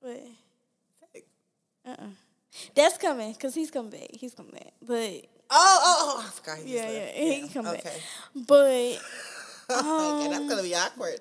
[0.00, 0.22] What?
[1.86, 2.06] Uh uh
[2.74, 4.08] That's coming because he's coming back.
[4.12, 4.72] He's coming back.
[4.82, 7.16] But Oh, oh, oh, I forgot he yeah, yeah, left.
[7.16, 7.80] he can come okay.
[7.82, 8.00] back.
[8.46, 8.56] But
[9.70, 11.20] okay, that's gonna be awkward.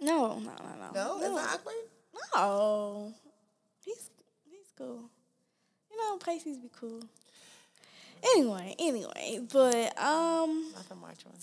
[0.00, 0.50] no, no, no,
[0.80, 0.90] no.
[0.94, 1.74] No, it's not awkward.
[2.34, 3.12] No,
[3.84, 4.10] he's
[4.48, 5.10] he's cool.
[5.90, 7.02] You know, Pisces be cool.
[8.34, 11.36] Anyway, anyway, but um, Not the March one.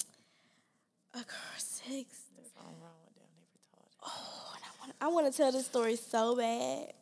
[1.14, 1.26] a girl
[1.58, 2.48] sex story.
[2.56, 3.30] Something wrong with them.
[3.38, 3.94] They retarded.
[4.04, 6.94] Oh, and I want I want to tell this story so bad.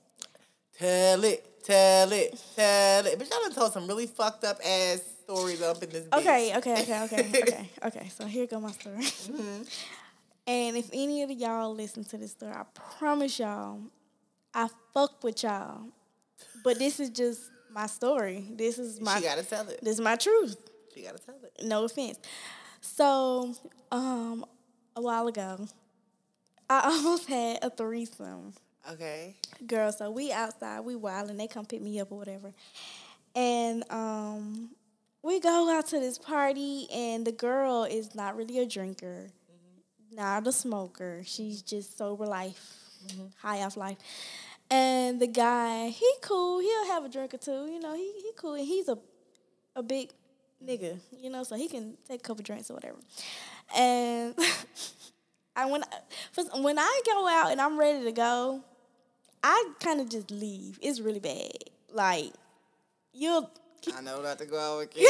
[0.77, 3.17] Tell it, tell it, tell it.
[3.17, 6.19] But y'all done told some really fucked up ass stories up in this bitch.
[6.19, 8.09] Okay, okay, okay, okay, okay, okay.
[8.09, 9.03] So here go my story.
[9.03, 9.63] Mm-hmm.
[10.47, 13.79] And if any of y'all listen to this story, I promise y'all,
[14.53, 15.83] I fuck with y'all.
[16.63, 17.41] But this is just
[17.71, 18.45] my story.
[18.51, 19.79] This is my she gotta tell it.
[19.81, 20.57] this is my truth.
[20.93, 21.65] She gotta tell it.
[21.65, 22.19] No offense.
[22.81, 23.53] So,
[23.91, 24.45] um,
[24.95, 25.67] a while ago,
[26.69, 28.53] I almost had a threesome.
[28.91, 29.35] Okay.
[29.67, 29.91] girl.
[29.91, 32.51] So we outside, we wild, and they come pick me up or whatever.
[33.35, 34.71] And um,
[35.23, 40.15] we go out to this party, and the girl is not really a drinker, mm-hmm.
[40.15, 41.21] not a smoker.
[41.25, 42.75] She's just sober life,
[43.07, 43.27] mm-hmm.
[43.39, 43.97] high off life.
[44.69, 46.59] And the guy, he cool.
[46.59, 47.67] He'll have a drink or two.
[47.67, 48.53] You know, he he cool.
[48.53, 48.97] And he's a
[49.75, 50.11] a big
[50.65, 50.97] nigga.
[51.19, 52.97] You know, so he can take a couple drinks or whatever.
[53.75, 54.33] And
[55.55, 58.63] I when I, when I go out and I'm ready to go,
[59.43, 60.79] I kind of just leave.
[60.81, 61.51] It's really bad.
[61.93, 62.31] Like
[63.13, 63.51] you'll
[63.89, 64.93] I know not to go out with.
[64.93, 65.03] Cause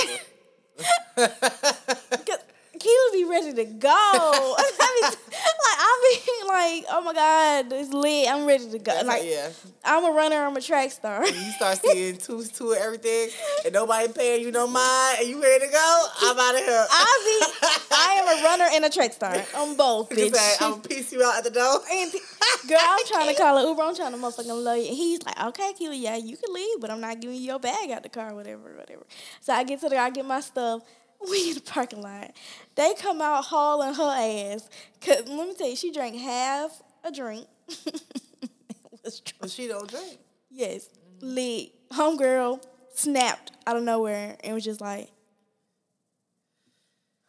[2.79, 3.89] Keela be ready to go.
[3.91, 5.11] I mean,
[5.83, 8.27] I be like, oh my god, it's lit.
[8.29, 8.93] I'm ready to go.
[8.93, 9.49] That's like like, yeah.
[9.83, 10.35] I'm a runner.
[10.35, 11.25] I'm a track star.
[11.25, 13.29] You start seeing two two everything,
[13.65, 16.05] and nobody paying you no mind, and you ready to go.
[16.21, 16.85] I'm out of here.
[16.91, 19.35] I be, I am a runner and a track star.
[19.55, 20.33] I'm both, bitch.
[20.35, 21.79] say, I'm gonna piece you out at the door.
[21.91, 22.11] And
[22.67, 23.81] girl, I'm trying to call an Uber.
[23.81, 24.87] I'm trying to motherfucking love you.
[24.87, 27.59] And he's like, okay, Keely, yeah, you can leave, but I'm not giving you your
[27.59, 29.05] bag out the car, whatever, whatever.
[29.39, 30.83] So I get to the, I get my stuff.
[31.29, 32.31] We in the parking lot.
[32.75, 34.69] They come out hauling her ass.
[35.01, 37.47] Cause let me tell you, she drank half a drink.
[39.03, 39.41] was drunk.
[39.41, 40.19] But she don't drink.
[40.49, 40.89] Yes,
[41.21, 41.71] lit.
[41.91, 42.63] Homegirl
[42.93, 45.09] snapped out of nowhere and was just like,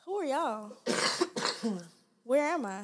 [0.04, 0.76] "Who are y'all?
[2.24, 2.82] Where am I?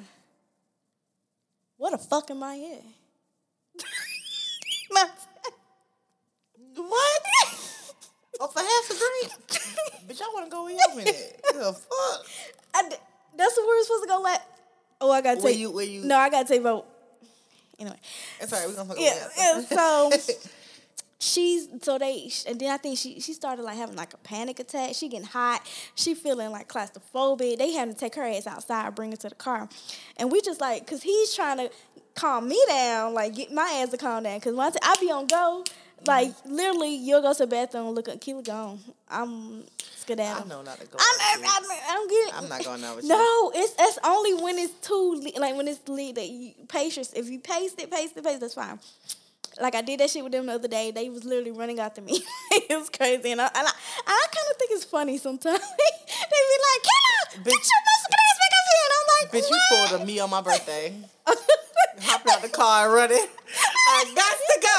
[1.76, 3.84] What the fuck am I at?"
[6.78, 7.47] What?
[8.40, 10.08] Oh, for half a drink?
[10.08, 10.76] Bitch, I want to go in
[11.08, 11.40] it.
[11.52, 12.26] The fuck?
[12.74, 12.96] I d-
[13.36, 14.20] that's where we're supposed to go.
[14.20, 14.40] Like,
[15.00, 16.84] oh, I gotta Where take you- where you- No, I gotta take vote.
[17.78, 17.96] Anyway,
[18.40, 18.68] It's all right.
[18.68, 19.60] We're going to fuck yeah, yeah.
[19.62, 20.10] So
[21.20, 24.58] she's so they and then I think she she started like having like a panic
[24.60, 24.94] attack.
[24.94, 25.62] She getting hot.
[25.94, 27.58] She feeling like claustrophobic.
[27.58, 29.68] They having to take her ass outside, bring her to the car,
[30.16, 31.70] and we just like cause he's trying to
[32.14, 34.40] calm me down, like get my ass to calm down.
[34.40, 35.62] Cause once I be on go,
[36.06, 38.80] like literally you'll go to the bathroom, look at Keela gone.
[39.08, 39.64] I'm
[39.96, 40.44] skedaddle.
[40.44, 40.98] I know not to go.
[40.98, 41.44] I'm, I'm.
[41.44, 42.34] I'm, I'm getting.
[42.34, 43.10] I'm not going out with you.
[43.10, 47.12] No, it's that's only when it's too like when it's lead that you patience.
[47.14, 48.78] If you paste it, paste it, paste, that's fine.
[49.60, 50.90] Like I did that shit with them the other day.
[50.92, 52.22] They was literally running after me.
[52.52, 53.70] it was crazy, and I and I,
[54.06, 55.58] I kind of think it's funny sometimes.
[55.78, 57.44] they be like, "Get Bitch.
[57.44, 57.68] get
[58.08, 60.30] your ass back up here," and I'm like, Bitch, you "What?" pulled a me on
[60.30, 60.94] my birthday.
[62.00, 63.16] Hopping out the car and running.
[63.88, 64.78] I got to go.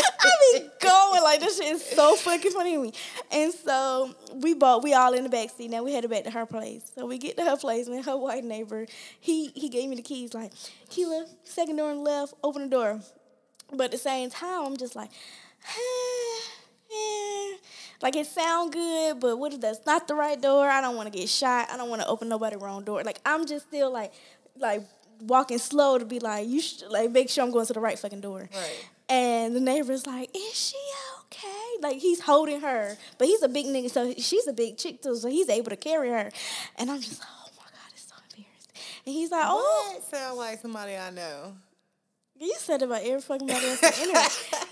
[0.20, 2.92] I be going like this shit is so fucking funny to me.
[3.30, 5.70] And so we bought we all in the back seat.
[5.70, 6.90] Now we headed back to her place.
[6.94, 8.86] So we get to her place and her white neighbor,
[9.18, 10.52] he he gave me the keys like,
[10.90, 13.00] Keela, second door on the left, open the door.
[13.72, 15.10] But at the same time, I'm just like,
[16.92, 17.56] eh,
[18.02, 20.68] like it sound good, but what if that's not the right door?
[20.68, 21.70] I don't want to get shot.
[21.70, 23.02] I don't want to open nobody wrong door.
[23.04, 24.12] Like I'm just still like
[24.58, 24.82] like
[25.20, 27.98] walking slow to be like you should like make sure I'm going to the right
[27.98, 28.48] fucking door.
[28.52, 28.88] Right.
[29.08, 30.76] And the neighbor's like, "Is she
[31.24, 31.48] okay?"
[31.82, 35.16] Like he's holding her, but he's a big nigga, so she's a big chick too,
[35.16, 36.30] so he's able to carry her.
[36.78, 38.70] And I'm just, like, oh my god, it's so embarrassed.
[39.06, 41.54] And he's like, "Oh, That sound like somebody I know.
[42.38, 44.26] you said about every fucking body else anyway."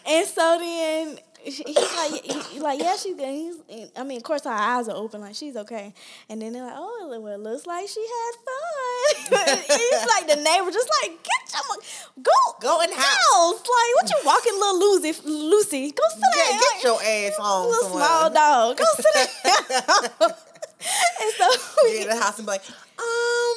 [0.06, 3.28] and so then he's like, he, like, yeah, she's good.
[3.28, 5.92] He's, I mean, of course, our eyes are open, like she's okay.
[6.28, 10.36] And then they're like, "Oh, well, it looks like she had fun." He's like the
[10.36, 12.30] neighbor, just like, "Get your go,
[12.60, 13.04] Go in house.
[13.32, 13.54] house.
[13.60, 15.12] Like, what you walking, little Lucy?
[15.24, 16.60] Lucy, go sit down.
[16.60, 18.06] get your ass home little somewhere.
[18.06, 18.76] small dog.
[18.78, 20.30] Go sit down.
[21.20, 21.48] and so
[21.84, 22.62] we Get in the house and be like,
[22.98, 23.56] um,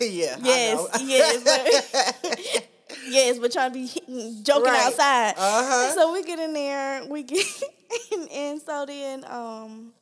[0.00, 0.36] yeah.
[0.36, 0.88] I yes, know.
[1.06, 2.62] yes,
[3.08, 3.86] yes, but trying to be
[4.42, 4.86] joking Right.
[4.86, 5.34] outside.
[5.36, 5.94] Uh-huh.
[5.94, 7.44] So we get in there, we get,
[8.12, 9.92] and, and so then, um,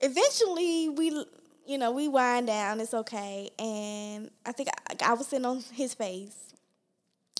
[0.00, 1.24] eventually we,
[1.66, 2.80] you know, we wind down.
[2.80, 6.36] It's okay, and I think I, I was sitting on his face,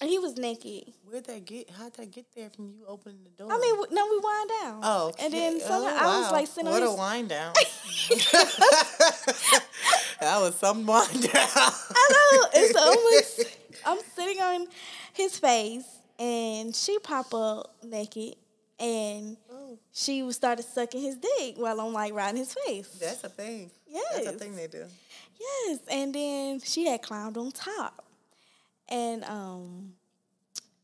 [0.01, 0.93] and he was naked.
[1.05, 1.69] Where'd that get?
[1.71, 3.53] How'd that get there from you opening the door?
[3.53, 4.81] I mean, no, we wind down.
[4.83, 5.25] oh, okay.
[5.25, 6.99] and then Oh, somehow I was like sitting what on a his.
[6.99, 7.53] wind down.
[10.21, 11.49] that was some wind down.
[11.57, 12.49] I know.
[12.61, 14.67] And so I'm, like, I'm sitting on
[15.13, 15.85] his face,
[16.19, 18.37] and she pop up naked,
[18.79, 22.89] and Oh, she started sucking his dick while I'm like riding his face.
[23.01, 23.71] that's a thing.
[23.89, 24.85] yes, That's a thing they do.
[25.41, 25.79] yes.
[25.91, 28.05] And then she had climbed on top,
[28.89, 29.93] and um,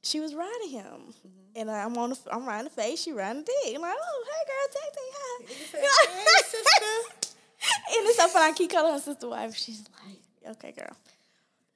[0.03, 0.85] she was riding him.
[0.85, 1.29] Mm-hmm.
[1.59, 3.75] And I'm on the, I'm riding the face, she riding the dick.
[3.77, 6.19] I'm like, oh, hey girl, take take hi.
[6.19, 7.33] Hey, sister.
[7.99, 8.51] and it's so funny.
[8.51, 9.57] I keep calling her sister wife.
[9.57, 10.95] She's like, okay, girl.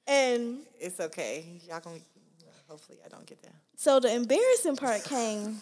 [0.07, 1.61] And It's okay.
[1.67, 1.99] Y'all gonna
[2.67, 3.53] hopefully y'all don't get that.
[3.75, 5.61] so the embarrassing part came.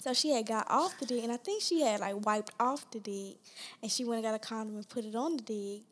[0.00, 2.90] So she had got off the dick, and I think she had like wiped off
[2.90, 3.36] the dick,
[3.82, 5.82] and she went and got a condom and put it on the dick,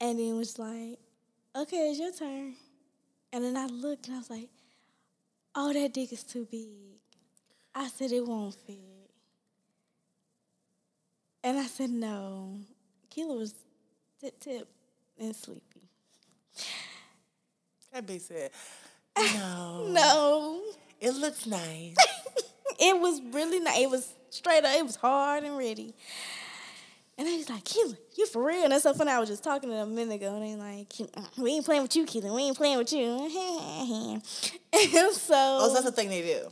[0.00, 0.98] and then was like,
[1.54, 2.54] "Okay, it's your turn."
[3.32, 4.48] And then I looked and I was like,
[5.54, 6.68] "Oh, that dick is too big."
[7.74, 9.10] I said it won't fit,
[11.42, 12.58] and I said no.
[13.10, 13.54] Keela was
[14.20, 14.68] tip tip
[15.18, 15.82] and sleepy.
[17.94, 18.50] That bitch said,
[19.16, 19.86] No.
[19.88, 20.62] No,
[21.00, 21.94] It looks nice.
[22.80, 23.78] it was really nice.
[23.78, 24.74] It was straight up.
[24.76, 25.94] It was hard and ready.
[27.16, 28.64] And I was like, Keelan, you for real?
[28.64, 29.12] And that's so funny.
[29.12, 30.92] I was just talking to them a minute ago, and they like,
[31.38, 32.34] we ain't playing with you, Keelan.
[32.34, 33.06] We ain't playing with you.
[34.72, 36.48] and so, oh, so that's the thing they do.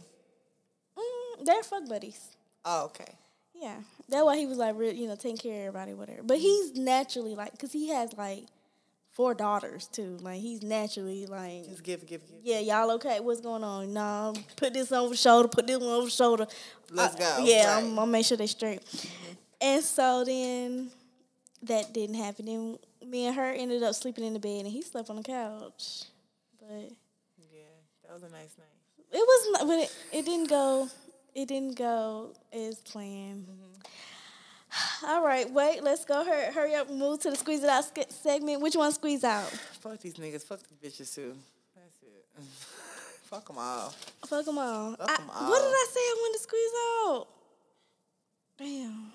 [0.96, 2.20] mm, they're fuck buddies.
[2.64, 3.12] Oh, okay.
[3.60, 3.74] Yeah,
[4.08, 6.22] that's why he was like, you know, taking care of everybody, whatever.
[6.22, 8.44] But he's naturally like, cause he has like
[9.12, 10.18] four daughters too.
[10.20, 12.36] Like he's naturally like, Just give, give, give.
[12.42, 13.20] yeah, y'all okay?
[13.20, 13.92] What's going on?
[13.92, 16.46] No, put this over the shoulder, put this one over the shoulder.
[16.90, 17.38] Let's go.
[17.44, 17.84] Yeah, Right.
[17.84, 18.84] I'm gonna make sure they straight.
[18.84, 19.32] Mm-hmm.
[19.60, 20.90] And so then
[21.62, 22.46] that didn't happen.
[22.46, 25.22] Then me and her ended up sleeping in the bed, and he slept on the
[25.22, 26.04] couch.
[26.60, 26.90] But
[27.52, 27.62] Yeah,
[28.04, 28.66] that was a nice night.
[29.12, 30.88] it was, but it, it didn't go.
[31.34, 33.46] It didn't go as planned.
[33.46, 33.80] Mm-hmm.
[35.06, 35.82] All right, wait.
[35.82, 36.24] Let's go.
[36.24, 36.88] Hurry, hurry up.
[36.90, 38.62] Move to the squeeze it out segment.
[38.62, 39.44] Which one squeeze out?
[39.80, 40.44] Fuck these niggas.
[40.44, 41.34] Fuck these bitches too.
[41.74, 42.24] That's it.
[43.24, 43.92] Fuck them all.
[44.26, 44.92] Fuck them all.
[44.96, 45.68] Fuck I- 'em What did.
[45.68, 46.70] I say I wanted to squeeze
[47.06, 47.26] out?
[48.58, 49.12] Damn.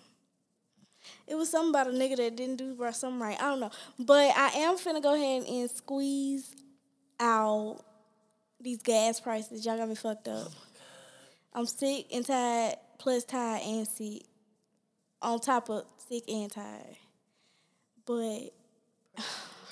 [1.28, 3.38] It was something about a nigga that didn't do something right.
[3.40, 3.72] I don't know.
[4.00, 6.54] But I am finna go ahead and squeeze
[7.20, 7.80] out
[8.60, 9.66] these gas prices.
[9.66, 10.48] Y'all got me fucked up.
[10.48, 10.52] Oh
[11.54, 14.24] I'm sick and tired, plus tired and sick.
[15.22, 16.98] On top of sick and tired.
[18.06, 18.54] But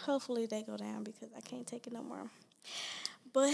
[0.04, 2.30] hopefully they go down because I can't take it no more.
[3.32, 3.54] But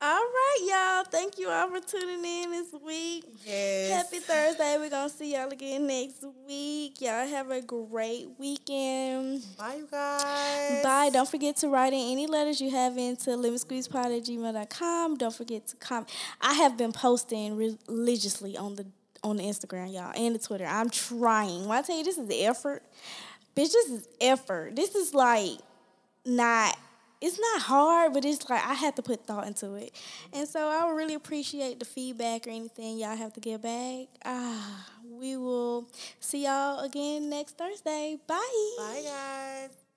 [0.00, 1.04] all right, y'all.
[1.10, 3.24] Thank you all for tuning in this week.
[3.44, 3.90] Yes.
[3.90, 4.76] Happy Thursday.
[4.78, 7.00] We're going to see y'all again next week.
[7.00, 9.42] Y'all have a great weekend.
[9.58, 10.84] Bye, you guys.
[10.84, 11.10] Bye.
[11.12, 15.16] Don't forget to write in any letters you have into lemonsqueezepod at gmail.com.
[15.16, 16.12] Don't forget to comment.
[16.40, 18.86] I have been posting religiously on the
[19.22, 20.66] on the Instagram, y'all, and the Twitter.
[20.66, 21.66] I'm trying.
[21.66, 22.82] When I tell you this is effort,
[23.56, 24.76] bitch, this is effort.
[24.76, 25.58] This is like
[26.24, 26.76] not
[27.20, 29.92] it's not hard, but it's like I have to put thought into it.
[30.32, 34.06] And so I would really appreciate the feedback or anything y'all have to give back.
[34.24, 35.88] Ah, we will
[36.20, 38.18] see y'all again next Thursday.
[38.26, 38.74] Bye.
[38.78, 39.87] Bye, guys.